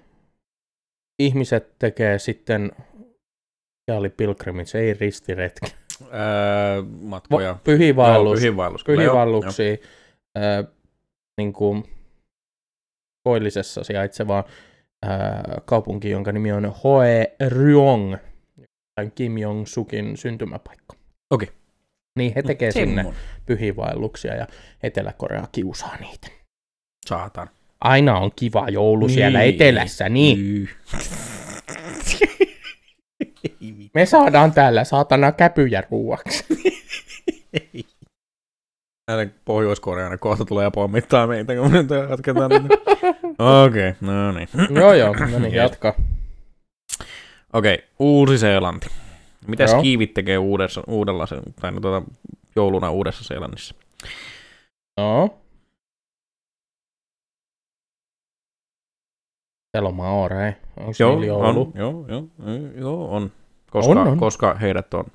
[1.20, 2.72] ihmiset tekee sitten,
[3.88, 7.50] ja oli pilgrimage, ei ristiretki, Öö, matkoja.
[7.50, 7.60] Va-
[8.86, 9.74] kyllä, joo, pyhivalluksia
[10.38, 10.66] äh,
[11.38, 11.84] niin kuin
[13.24, 14.44] koillisessa sijaitsevaa
[15.06, 15.12] äh,
[15.66, 18.16] kaupunki, jonka nimi on Hoe Ryong,
[19.16, 20.96] Kim Jong-sukin syntymäpaikka.
[21.32, 21.50] Okei.
[22.20, 23.20] Niin he tekee sinne Semmonen.
[23.46, 24.48] pyhiinvaelluksia ja
[24.84, 26.28] Etelä-Korea kiusaa niitä.
[27.08, 27.50] Saatan.
[27.82, 29.56] Aina on kiva joulu siellä Niin.
[29.56, 30.38] etelässä, niin.
[30.40, 30.68] Yy.
[33.94, 36.46] Me saadaan täällä saatana käpyjä ruuaksi.
[39.08, 41.78] Näin Pohjois-Koreana kohta tulee pommittaa meitä, kun me
[42.10, 42.52] jatketaan.
[43.66, 44.50] Okei, okay, no niin.
[44.70, 45.96] joo joo, no niin, jatka.
[47.54, 48.88] Okei, okay, Uusi-Seelanti.
[49.48, 49.80] Mitä Joo.
[49.80, 51.26] skiivit tekee uudessa, uudella,
[51.62, 52.12] tai no, tuota,
[52.56, 53.76] jouluna Uudessa-Seelannissa?
[54.98, 55.30] No.
[59.72, 60.58] Siellä on Maore.
[60.78, 61.40] Onko joulu?
[61.40, 63.32] on, joo, joo, joo, joo, on.
[63.72, 64.18] Koska, On, on.
[64.18, 65.06] koska heidät on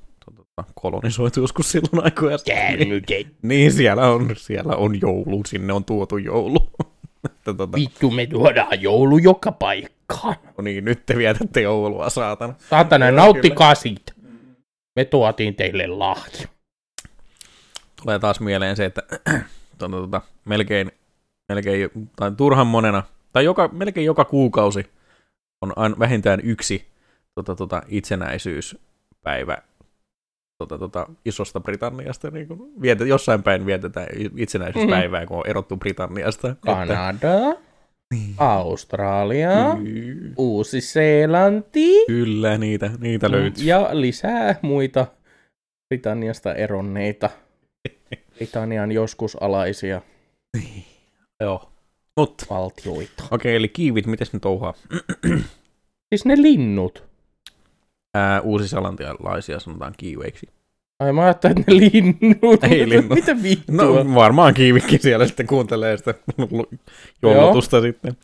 [0.75, 2.39] kolonisoitu joskus silloin aikoja.
[2.39, 2.57] sitten.
[2.57, 3.27] Käännytet.
[3.43, 6.71] Niin, siellä on, siellä on joulu, sinne on tuotu joulu.
[7.25, 10.37] Että tota, Vittu, me tuodaan joulu joka paikkaan.
[10.59, 12.55] no niin, nyt te vietätte joulua, saatana.
[12.71, 14.13] Saatana, nauttikaa siitä.
[14.97, 16.49] Me tuotiin teille lahja.
[18.03, 19.03] Tulee taas mieleen se, että
[19.79, 20.93] tota, tota, melkein,
[21.49, 23.03] melkein, tai turhan monena,
[23.33, 24.87] tai joka, melkein joka kuukausi
[25.61, 26.87] on aina vähintään yksi
[27.35, 29.59] tota, tota, itsenäisyyspäivä
[30.59, 32.31] tota, tota, isosta Britanniasta.
[32.31, 34.07] Niin kun vietet, jossain päin vietetään
[34.37, 36.57] itsenäisyyspäivää, kun on erottu Britanniasta.
[36.61, 37.55] Kanada,
[38.39, 39.49] Australia,
[39.85, 43.65] Ky- Uusi-Seelanti Kyllä, niitä, niitä löytyy.
[43.65, 45.07] ja lisää muita
[45.89, 47.31] Britanniasta eronneita.
[48.37, 50.03] Britannian joskus alaisia
[51.41, 51.73] Joo.
[52.17, 53.25] Mutta, valtioita.
[53.31, 54.75] okei, eli kiivit, miten ne touhaa?
[56.09, 57.08] Siis ne linnut.
[58.15, 60.47] Ää, uusisalantialaisia sanotaan kiiveiksi.
[61.01, 62.65] Ai mä ajattelin, että ne linnut.
[62.65, 63.15] Ei linnut.
[63.19, 63.75] Mitä vittua?
[64.05, 66.15] No varmaan kiivikin siellä sitten kuuntelee sitä
[66.51, 66.71] lu-
[67.23, 68.17] joulutusta sitten.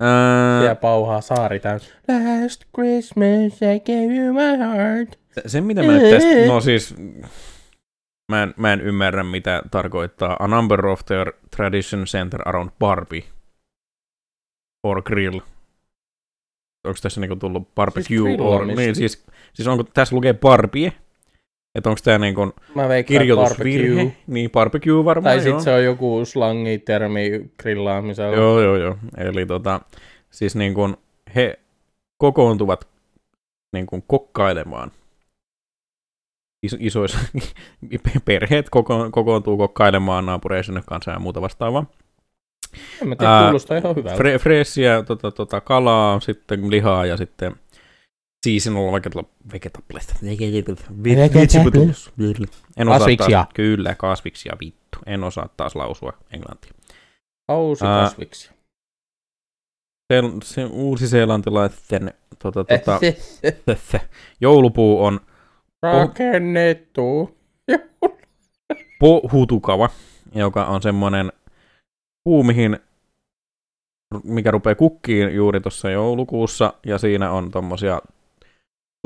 [0.00, 1.94] Ja Ää, pauhaa saari täys.
[2.08, 5.18] Last Christmas I gave you my heart.
[5.46, 6.94] se mitä mä nyt tästä, no siis,
[8.32, 13.24] mä en, mä en ymmärrä mitä tarkoittaa a number of their tradition center around Barbie
[14.86, 15.40] or grill.
[16.84, 19.24] Onko tässä niinku tullut barbecue Siis or, niin siis,
[19.54, 20.92] siis onko tässä lukee Barbie,
[21.74, 22.52] että onko tämä niinku
[23.06, 24.16] kirjoitusvirhe, barbecue.
[24.26, 25.58] niin barbecue varmaan Tai joo.
[25.58, 28.36] sit se on joku slangitermi grillaamisella.
[28.36, 28.96] Joo, joo, joo.
[29.16, 29.80] Eli tota,
[30.30, 30.96] siis niin kuin
[31.34, 31.58] he
[32.18, 32.88] kokoontuvat
[33.72, 34.90] niin kuin kokkailemaan.
[36.62, 37.18] Iso, isoissa
[38.24, 41.86] perheet koko, kokoontuu kokkailemaan naapureisen kanssa ja muuta vastaavaa.
[43.02, 44.16] En mä tiedä, kuulostaa ihan hyvältä.
[44.16, 47.56] Fre, freessiä, tota, tota, kalaa, sitten lihaa ja sitten
[48.46, 50.08] seasonal vegetable, vegetables.
[51.04, 52.10] Vegetables.
[52.76, 53.38] En osaa Kasviksia.
[53.38, 54.98] taas, kyllä, kasviksia vittu.
[55.06, 56.72] En osaa taas lausua englantia.
[57.46, 58.50] Kausi Ää, kasviksi.
[60.12, 62.98] Se, se uusi-seelantilaisten tota, tota,
[63.76, 64.00] Se
[64.40, 65.20] joulupuu on
[65.82, 67.38] Rakennettu.
[69.00, 69.88] pohutukava,
[70.34, 71.32] joka on semmoinen
[72.24, 72.78] puu, mihin,
[74.24, 78.00] mikä rupeaa kukkiin juuri tuossa joulukuussa, ja siinä on tommosia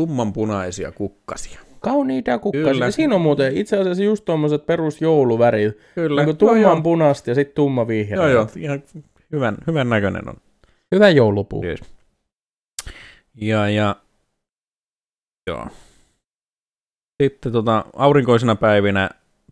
[0.00, 1.60] tummanpunaisia kukkasia.
[1.80, 2.72] Kauniita kukkasia.
[2.72, 2.90] Kyllä.
[2.90, 5.78] Siinä on muuten itse asiassa just tuommoiset perusjouluvärit.
[5.94, 6.24] Kyllä.
[6.24, 8.16] Niin tumman punasta ja sitten tumma vihreä.
[8.16, 8.82] Joo, joo, ihan
[9.32, 10.34] hyvän, hyvän näköinen on.
[10.94, 11.64] Hyvä joulupuu.
[11.64, 11.80] Yes.
[13.34, 13.96] Ja, ja
[15.46, 15.66] joo.
[17.22, 19.10] Sitten tota, aurinkoisina päivinä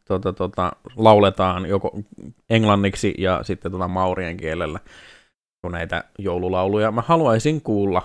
[0.09, 1.99] tota, tota, lauletaan joko
[2.51, 4.81] englanniksi ja sitten tota, maurien kielellä
[5.63, 6.93] kun näitä joululauluja.
[6.93, 8.03] Mä haluaisin kuulla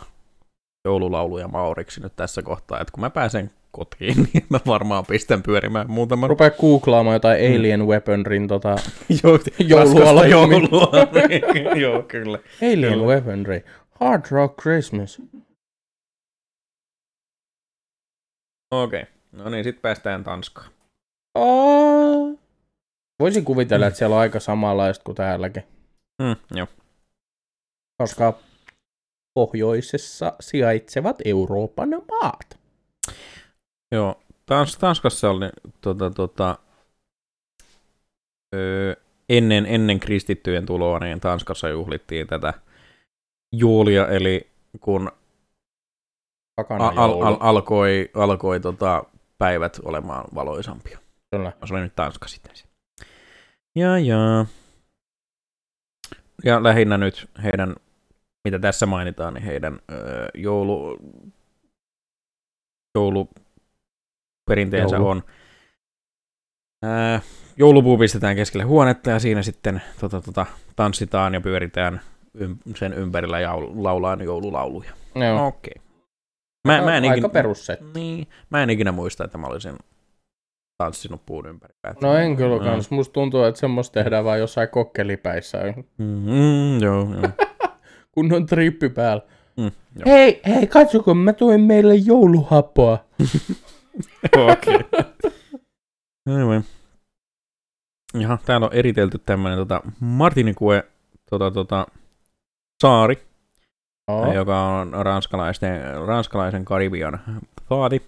[0.85, 5.91] joululauluja mauriksi nyt tässä kohtaa, että kun mä pääsen kotiin, niin mä varmaan pistän pyörimään
[5.91, 7.55] muutaman Rupea googlaamaan jotain Mm.
[7.55, 8.75] Alien Weaponryn tota,
[10.29, 10.91] joulua.
[11.81, 12.39] Joo, kyllä.
[12.61, 13.07] Alien Kyllä.
[13.07, 13.61] Weaponry.
[13.99, 15.21] Hard Rock Christmas.
[18.71, 19.13] Okei, okay.
[19.31, 20.71] no niin, sitten päästään Tanskaan.
[21.35, 22.39] Oh.
[23.19, 25.63] Voisin kuvitella, että siellä on aika samanlaista kuin täälläkin.
[26.21, 26.67] Mm, joo.
[27.97, 28.33] Koska
[29.33, 32.59] pohjoisessa sijaitsevat Euroopan maat.
[33.91, 35.49] Joo, Tans, Tanskassa oli
[35.81, 36.57] tota, tota,
[38.55, 38.95] öö,
[39.29, 42.53] ennen, ennen kristittyjen tuloa, niin Tanskassa juhlittiin tätä
[43.55, 44.47] juulia, eli
[44.79, 45.11] kun
[46.69, 49.03] al, al, alkoi, alkoi tota,
[49.37, 51.00] päivät olemaan valoisampia.
[51.31, 51.51] Kyllä.
[51.65, 52.53] Se oli nyt Tanska sitten.
[53.75, 54.45] Ja, ja.
[56.43, 57.75] Ja lähinnä nyt heidän,
[58.45, 60.97] mitä tässä mainitaan, niin heidän öö, joulu,
[62.95, 65.07] jouluperinteensä Joulu.
[65.07, 65.23] on.
[66.83, 67.21] Ää,
[67.57, 72.01] joulupuu pistetään keskelle huonetta ja siinä sitten tota, tota, tanssitaan ja pyöritään
[72.39, 74.91] ym, sen ympärillä ja laulaa joululauluja.
[75.15, 75.47] Joo.
[75.47, 75.75] Okei.
[76.67, 77.85] Mä, mä en aika ikinä, perussetti.
[77.93, 79.75] niin, mä en ikinä muista, että mä olisin
[80.83, 81.73] tanssinut puun ympäri.
[82.01, 82.63] No en kyllä Mm.
[82.63, 82.91] kans.
[82.91, 85.57] Musta tuntuu, että semmoista tehdään vaan jossain kokkelipäissä.
[85.97, 87.29] Mm, joo, joo.
[88.11, 89.23] Kun on trippi päällä.
[89.57, 90.03] Mm, joo.
[90.05, 93.05] Hei, hei, katso kun mä tuin meille jouluhappoa.
[94.51, 94.79] Okei.
[96.29, 96.63] Aivan.
[98.19, 100.83] Jaha, täällä on eritelty tämmönen tota, Martinikue
[101.29, 101.87] tota, tota,
[102.81, 103.15] saari,
[104.07, 104.33] Oh.
[104.33, 107.19] joka on ranskalaisten, ranskalaisen Karibian
[107.69, 108.01] saari.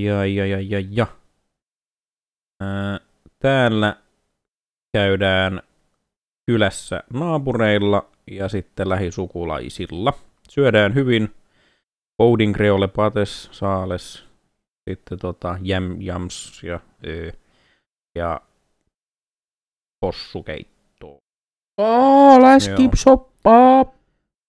[0.00, 1.06] Ja, ja, ja, ja, ja.
[2.62, 3.00] Ää,
[3.38, 3.96] täällä
[4.92, 5.62] käydään
[6.46, 10.12] kylässä naapureilla ja sitten lähisukulaisilla.
[10.48, 11.34] Syödään hyvin.
[12.18, 14.24] Boudin creole pates, saales,
[14.90, 17.32] sitten tota jam, jams ja, ö,
[18.14, 18.40] ja
[20.00, 21.18] possukeitto.
[21.78, 23.84] Oh, läskipsoppaa.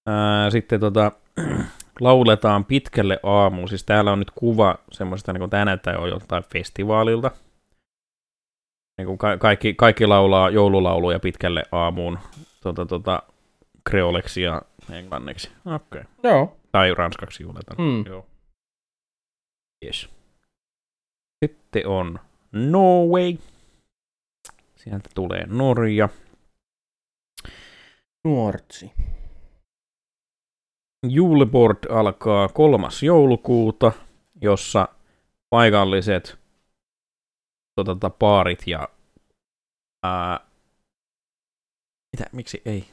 [0.08, 1.12] Ää, sitten tota,
[2.00, 3.70] lauletaan pitkälle aamuun.
[3.70, 7.32] Siis täällä on nyt kuva semmoisesta, niin kuin tämä näyttää jo joltain festivaalilta.
[8.98, 12.20] Niin kuin ka- kaikki, kaikki laulaa joululauluja pitkälle aamuun
[12.64, 13.24] tota, tota,
[13.90, 15.52] kreoleksi ja englanniksi.
[15.66, 16.02] Okei.
[16.02, 16.04] Okay.
[16.24, 16.58] Joo.
[16.72, 17.82] Tai ranskaksi juhletaan.
[17.82, 18.06] Mm.
[18.06, 18.26] Joo.
[19.86, 20.10] Yes.
[21.46, 22.20] Sitten on
[22.52, 23.38] Norway.
[24.76, 26.10] Sieltä tulee Norja.
[28.26, 28.92] Nuortsi.
[31.08, 33.92] Juleboard alkaa kolmas joulukuuta,
[34.42, 34.88] jossa
[35.50, 36.43] paikalliset
[37.76, 38.88] tota, tota, paarit ja
[40.04, 40.40] ää,
[42.18, 42.86] mitä, miksi ei?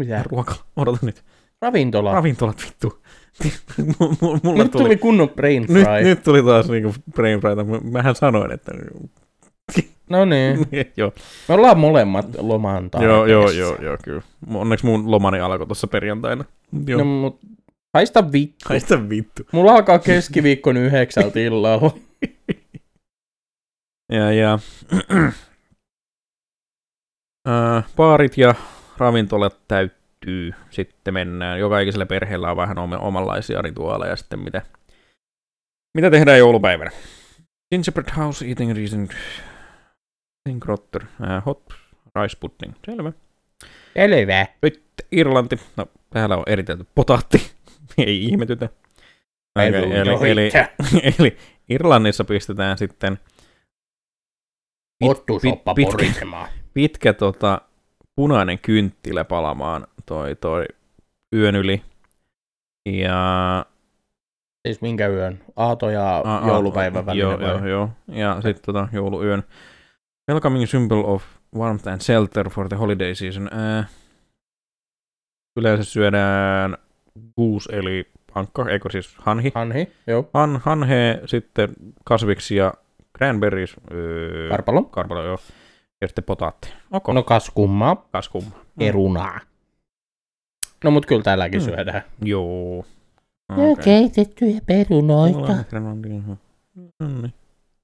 [0.00, 0.22] Mitä?
[0.22, 1.24] Ruoka, odota nyt.
[1.62, 2.12] Ravintola.
[2.12, 3.02] Ravintolat vittu.
[4.42, 5.74] Mulla Nyt tuli, tuli kunnon brain fry.
[5.74, 7.40] nyt, nyt tuli taas niinku brain.
[7.66, 8.72] Mä- Mähän sanoin, että
[10.10, 10.58] No niin.
[10.96, 11.12] joo,
[11.48, 14.22] Me ollaan molemmat loman joo, joo, joo, joo, kyllä.
[14.54, 16.44] Onneksi mun lomani alkoi tuossa perjantaina.
[16.86, 16.98] Joo.
[16.98, 17.40] No, mut
[17.94, 18.64] haista vittu.
[18.68, 19.42] Haista vittu.
[19.52, 21.80] Mulla alkaa keskiviikkon yhdeksältä illalla.
[24.12, 24.58] Ja, ja
[27.96, 28.54] baarit ja
[28.98, 30.52] ravintolat täyttyy.
[30.70, 31.58] Sitten mennään.
[31.58, 34.62] Joka ikisellä perheellä on vähän oma- omanlaisia rituaaleja sitten, mitä,
[35.94, 36.90] mitä tehdään joulupäivänä.
[37.74, 39.08] Gingerbread house, eating reason,
[40.60, 41.62] grotter, ää, hot
[42.20, 42.74] rice pudding.
[42.86, 43.12] Selvä.
[43.94, 44.46] Selvä.
[44.62, 44.82] Nyt
[45.12, 45.60] Irlanti.
[45.76, 47.52] No, täällä on eritelty potaatti.
[48.06, 48.68] Ei ihmetytä.
[49.58, 51.36] Okay, eli, eli, eli
[51.68, 53.18] Irlannissa pistetään sitten
[55.10, 56.48] Ottusoppa pit- pitkä- porisemaan.
[56.74, 57.60] pitkä tota,
[58.16, 60.64] punainen kynttilä palamaan toi, toi
[61.34, 61.82] yön yli.
[62.88, 63.66] Ja
[64.68, 65.40] Siis minkä yön?
[65.56, 67.88] Aato ja a- a- joulupäivän välillä joo, joo, joo.
[68.08, 69.42] Ja sitten tota, jouluyön.
[70.30, 71.24] Welcoming symbol of
[71.56, 73.48] warmth and shelter for the holiday season.
[73.52, 73.84] Ää,
[75.56, 76.76] yleensä syödään
[77.36, 79.52] goose eli pankka, eikö siis hanhi.
[79.54, 80.30] Hanhi, joo.
[80.34, 81.68] Han, hanhe, sitten
[82.04, 82.74] kasviksi ja
[83.22, 83.76] cranberries.
[83.92, 84.82] Öö, Karpalo.
[84.82, 85.38] karpalo, joo.
[86.00, 86.72] Ja sitten potaatti.
[86.90, 87.12] Onko?
[87.12, 88.08] No kas kummaa.
[88.12, 88.50] kas kumma.
[88.80, 89.40] Erunaa.
[90.84, 91.64] No mut kyllä täälläkin Mm.
[91.64, 92.02] syödään.
[92.22, 92.84] Joo.
[93.50, 95.52] Ja keitettyjä perunoita.
[97.00, 97.30] Mm.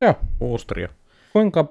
[0.02, 0.14] Joo.
[0.50, 0.88] Austria.
[1.32, 1.64] Kuinka,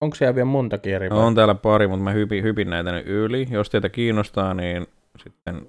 [0.00, 1.18] onko siellä vielä montakin eri vai?
[1.18, 3.46] On täällä pari, mutta mä hypin, hypin näitä nyt yli.
[3.50, 4.86] Jos teitä kiinnostaa, niin
[5.22, 5.68] sitten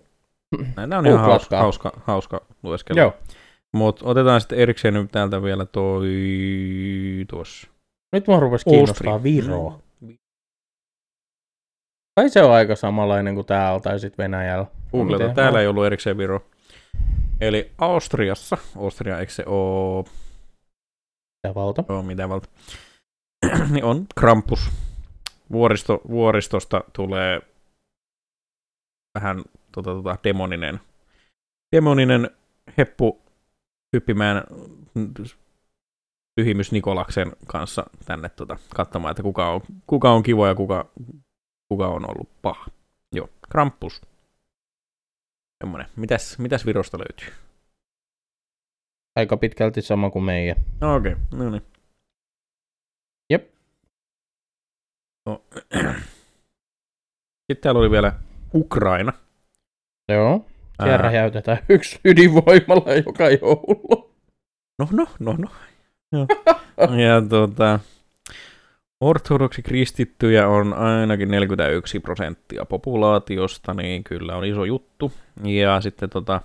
[0.75, 3.01] näitä on ihan hauska, hauska, hauska lueskella.
[3.01, 3.13] Joo.
[3.76, 6.09] Mutta otetaan sitten erikseen nyt täältä vielä toi
[7.30, 7.67] tuossa.
[8.13, 9.82] Nyt mua rupesi kiinnostaa Viro.
[12.15, 14.65] Tai se on aika samanlainen kuin täällä tai sitten Venäjällä.
[14.91, 15.34] Googleta.
[15.34, 16.45] Täällä ei ollut erikseen Viro.
[17.41, 20.05] Eli Austriassa, Austria eikö se ole,
[21.43, 21.84] Mitä valta?
[21.89, 22.49] ole mitä valta,
[23.71, 24.71] niin on Krampus.
[25.51, 27.41] Vuoristo, vuoristosta tulee
[29.19, 30.80] vähän tota, tota, demoninen,
[31.76, 32.30] demoninen
[32.78, 33.24] heppu
[33.95, 34.43] hyppimään
[36.35, 40.89] pyhimys Nikolaksen kanssa tänne tota, katsomaan, että kuka on, kuka on kiva ja kuka,
[41.67, 42.65] kuka on ollut paha.
[43.11, 44.01] Joo, Krampus.
[45.63, 45.89] Semmoinen.
[45.95, 47.27] Mitäs, mitäs Virosta löytyy?
[49.15, 50.55] Aika pitkälti sama kuin meidän.
[50.81, 51.25] No, Okei, okay.
[51.31, 51.63] no niin.
[53.29, 53.51] Jep.
[55.25, 55.41] No.
[57.47, 58.19] Sitten täällä oli vielä
[58.53, 59.13] Ukraina.
[60.09, 60.45] Joo.
[60.78, 64.11] Siellä Ää, räjäytetään yksi ydinvoimalla joka joulu.
[64.80, 65.49] No, no, no, no.
[66.11, 66.28] Joo.
[67.07, 67.80] ja tuota,
[69.01, 75.11] ortodoksi kristittyjä on ainakin 41 prosenttia populaatiosta, niin kyllä on iso juttu.
[75.43, 76.41] Ja sitten tota,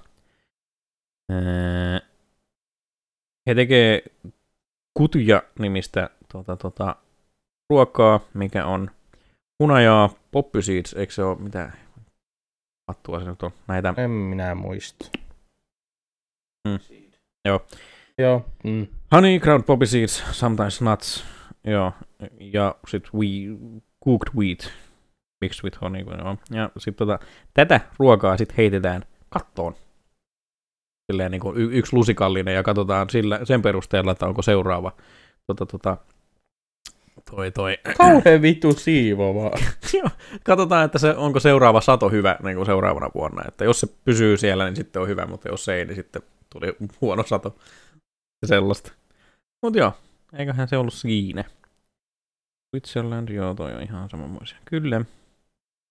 [1.30, 2.00] ää,
[3.48, 4.02] he tekee
[4.94, 6.96] kutuja nimistä tota, tota,
[7.70, 8.90] ruokaa, mikä on
[9.62, 11.72] hunajaa, poppy seeds, eikö se ole mitä
[12.90, 15.10] pattua se nyt on, näitä En minä muista.
[16.68, 16.78] Mm.
[17.44, 17.66] Joo.
[18.18, 18.44] Joo.
[18.64, 18.86] Mm.
[19.12, 21.24] Honey, ground poppy seeds, sometimes nuts.
[21.64, 21.92] Joo,
[22.40, 23.26] ja sitten we,
[24.04, 24.72] cooked wheat
[25.40, 26.02] mixed with honey.
[26.02, 26.36] Joo.
[26.50, 29.74] Ja sitten tota, tätä ruokaa sitten heitetään kattoon.
[31.12, 34.92] Silleen niin kuin y- yksi lusikallinen ja katsotaan sillä, sen perusteella, että onko seuraava
[35.46, 35.96] tota, tota,
[37.30, 37.78] toi, toi.
[37.98, 39.50] Kauhean vittu siivoavaa.
[39.98, 40.10] Joo,
[40.44, 43.42] katsotaan, että se, onko seuraava sato hyvä niin kuin seuraavana vuonna.
[43.48, 46.76] Että jos se pysyy siellä, niin sitten on hyvä, mutta jos ei, niin sitten tuli
[47.00, 47.56] huono sato.
[48.42, 48.92] Ja sellaista.
[49.62, 49.92] Mutta joo,
[50.32, 51.44] eiköhän se ollut siinä.
[52.76, 54.58] Switzerland, joo, toi on ihan samanmoisia.
[54.64, 55.04] Kyllä.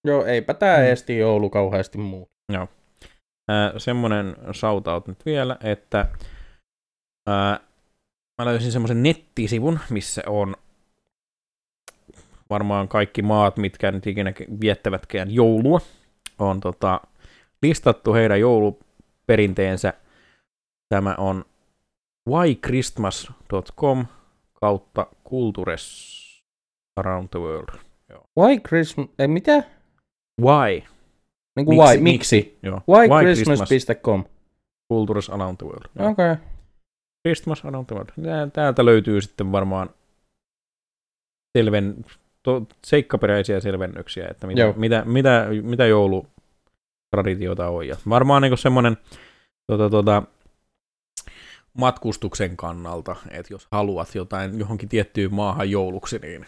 [0.08, 0.84] Joo, eipä tää Mm.
[0.86, 2.30] esti joulu kauheasti muu.
[2.54, 6.00] Äh, semmonen shoutout nyt vielä, että
[7.30, 7.60] äh,
[8.42, 10.56] mä löysin semmoisen nettisivun, missä on
[12.50, 15.80] varmaan kaikki maat, mitkä nyt ikinä viettävätkään joulua,
[16.40, 17.02] on tota,
[17.62, 19.94] listattu heidän jouluperinteensä.
[20.90, 21.46] Tämä on
[22.30, 24.06] whychristmas.com
[24.54, 26.20] kautta cultures
[26.96, 27.80] around the world.
[28.40, 29.08] Why Christmas...
[29.20, 29.64] Ei, mitä?
[30.42, 30.84] Why?
[31.56, 31.98] Niin kuin why?
[31.98, 32.58] Miksi?
[32.64, 32.82] Joo.
[32.88, 34.24] Whychristmas.com.
[34.94, 35.86] Cultures around the world.
[36.00, 36.32] Okei.
[36.32, 36.36] Okay.
[37.28, 38.10] Christmas around the world.
[38.24, 39.90] Tää- Täältä löytyy sitten varmaan
[41.58, 42.06] selven,
[42.44, 44.74] to, seikkaperäisiä selvennyksiä, että mitä, Joo.
[44.78, 47.88] mitä, mitä, mitä joulutraditiota on.
[47.88, 48.98] Ja varmaan niin semmoinen
[49.72, 50.24] tota, tota,
[51.74, 56.46] matkustuksen kannalta, että jos haluat jotain johonkin tiettyyn maahan jouluksi, niin,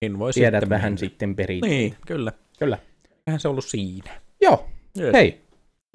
[0.00, 0.98] niin voi Tiedät sitten vähän mennä.
[0.98, 1.60] sitten perin.
[1.60, 2.32] Niin, kyllä.
[2.58, 2.78] Kyllä.
[3.26, 4.10] Eihän se ollut siinä.
[4.40, 4.66] Joo,
[5.00, 5.12] Yes.
[5.12, 5.40] hei.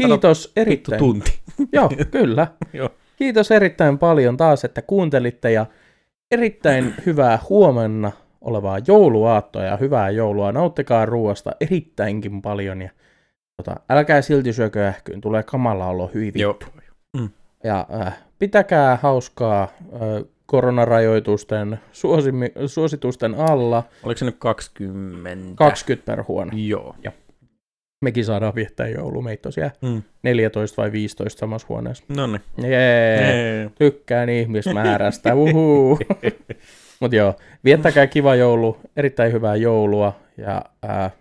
[0.02, 1.00] Kiitos Vittu erittäin.
[1.00, 1.40] tunti.
[1.74, 2.48] Joo, kyllä.
[2.74, 2.90] Joo.
[3.16, 5.66] Kiitos erittäin paljon taas, että kuuntelitte ja
[6.32, 8.12] erittäin hyvää huomenna
[8.42, 10.52] olevaa jouluaattoa ja hyvää joulua.
[10.52, 12.90] Nauttikaa ruoasta erittäinkin paljon ja
[13.58, 16.66] tota, älkää silti syökö ähkyyn, tulee kamala olo hyvin vittu.
[17.64, 19.70] Ja äh, pitäkää hauskaa äh,
[20.46, 25.56] koronarajoitusten suosimi, suositusten alla Oliko se nyt 20?
[25.56, 26.52] 20 per huone.
[26.56, 26.96] Joo.
[28.06, 30.02] Mekin saadaan viettää joulu, meitä tosiaan Mm.
[30.24, 32.04] 14 vai 15 samassa huoneessa.
[32.16, 32.72] No niin.
[32.72, 36.00] Jee, tykkään ihmismäärästä, uhuu.
[37.02, 41.12] Mut joo, viettäkää kiva joulu, erittäin hyvää joulua ja ää,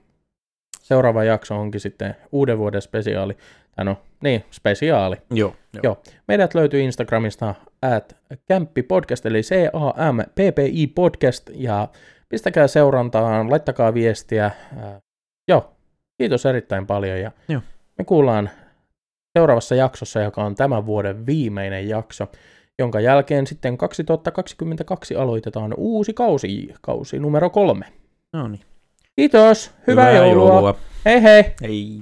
[0.83, 3.37] seuraava jakso onkin sitten uuden vuoden spesiaali.
[3.77, 5.17] Tai no, niin, spesiaali.
[5.31, 5.55] Joo.
[5.73, 5.81] Joo.
[5.83, 6.03] Joo.
[6.29, 8.17] Meidät löytyy Instagramista at
[8.49, 11.89] kämppipodcast, eli C-A-M-P-P-I podcast, ja
[12.29, 14.51] pistäkää seurantaan, laittakaa viestiä.
[14.79, 15.01] Ää,
[15.49, 15.73] joo,
[16.19, 17.63] kiitos erittäin paljon, ja Joo.
[17.99, 18.51] me kuullaan
[19.39, 22.29] seuraavassa jaksossa, joka on tämän vuoden viimeinen jakso,
[22.81, 27.85] jonka jälkeen sitten 2022 aloitetaan uusi kausi, kausi numero kolme.
[28.33, 28.61] No niin.
[29.17, 30.53] Kiitos, hyvää, joulua.
[30.53, 30.75] joulua.
[31.05, 31.45] Hei hei!
[31.63, 32.01] Hei.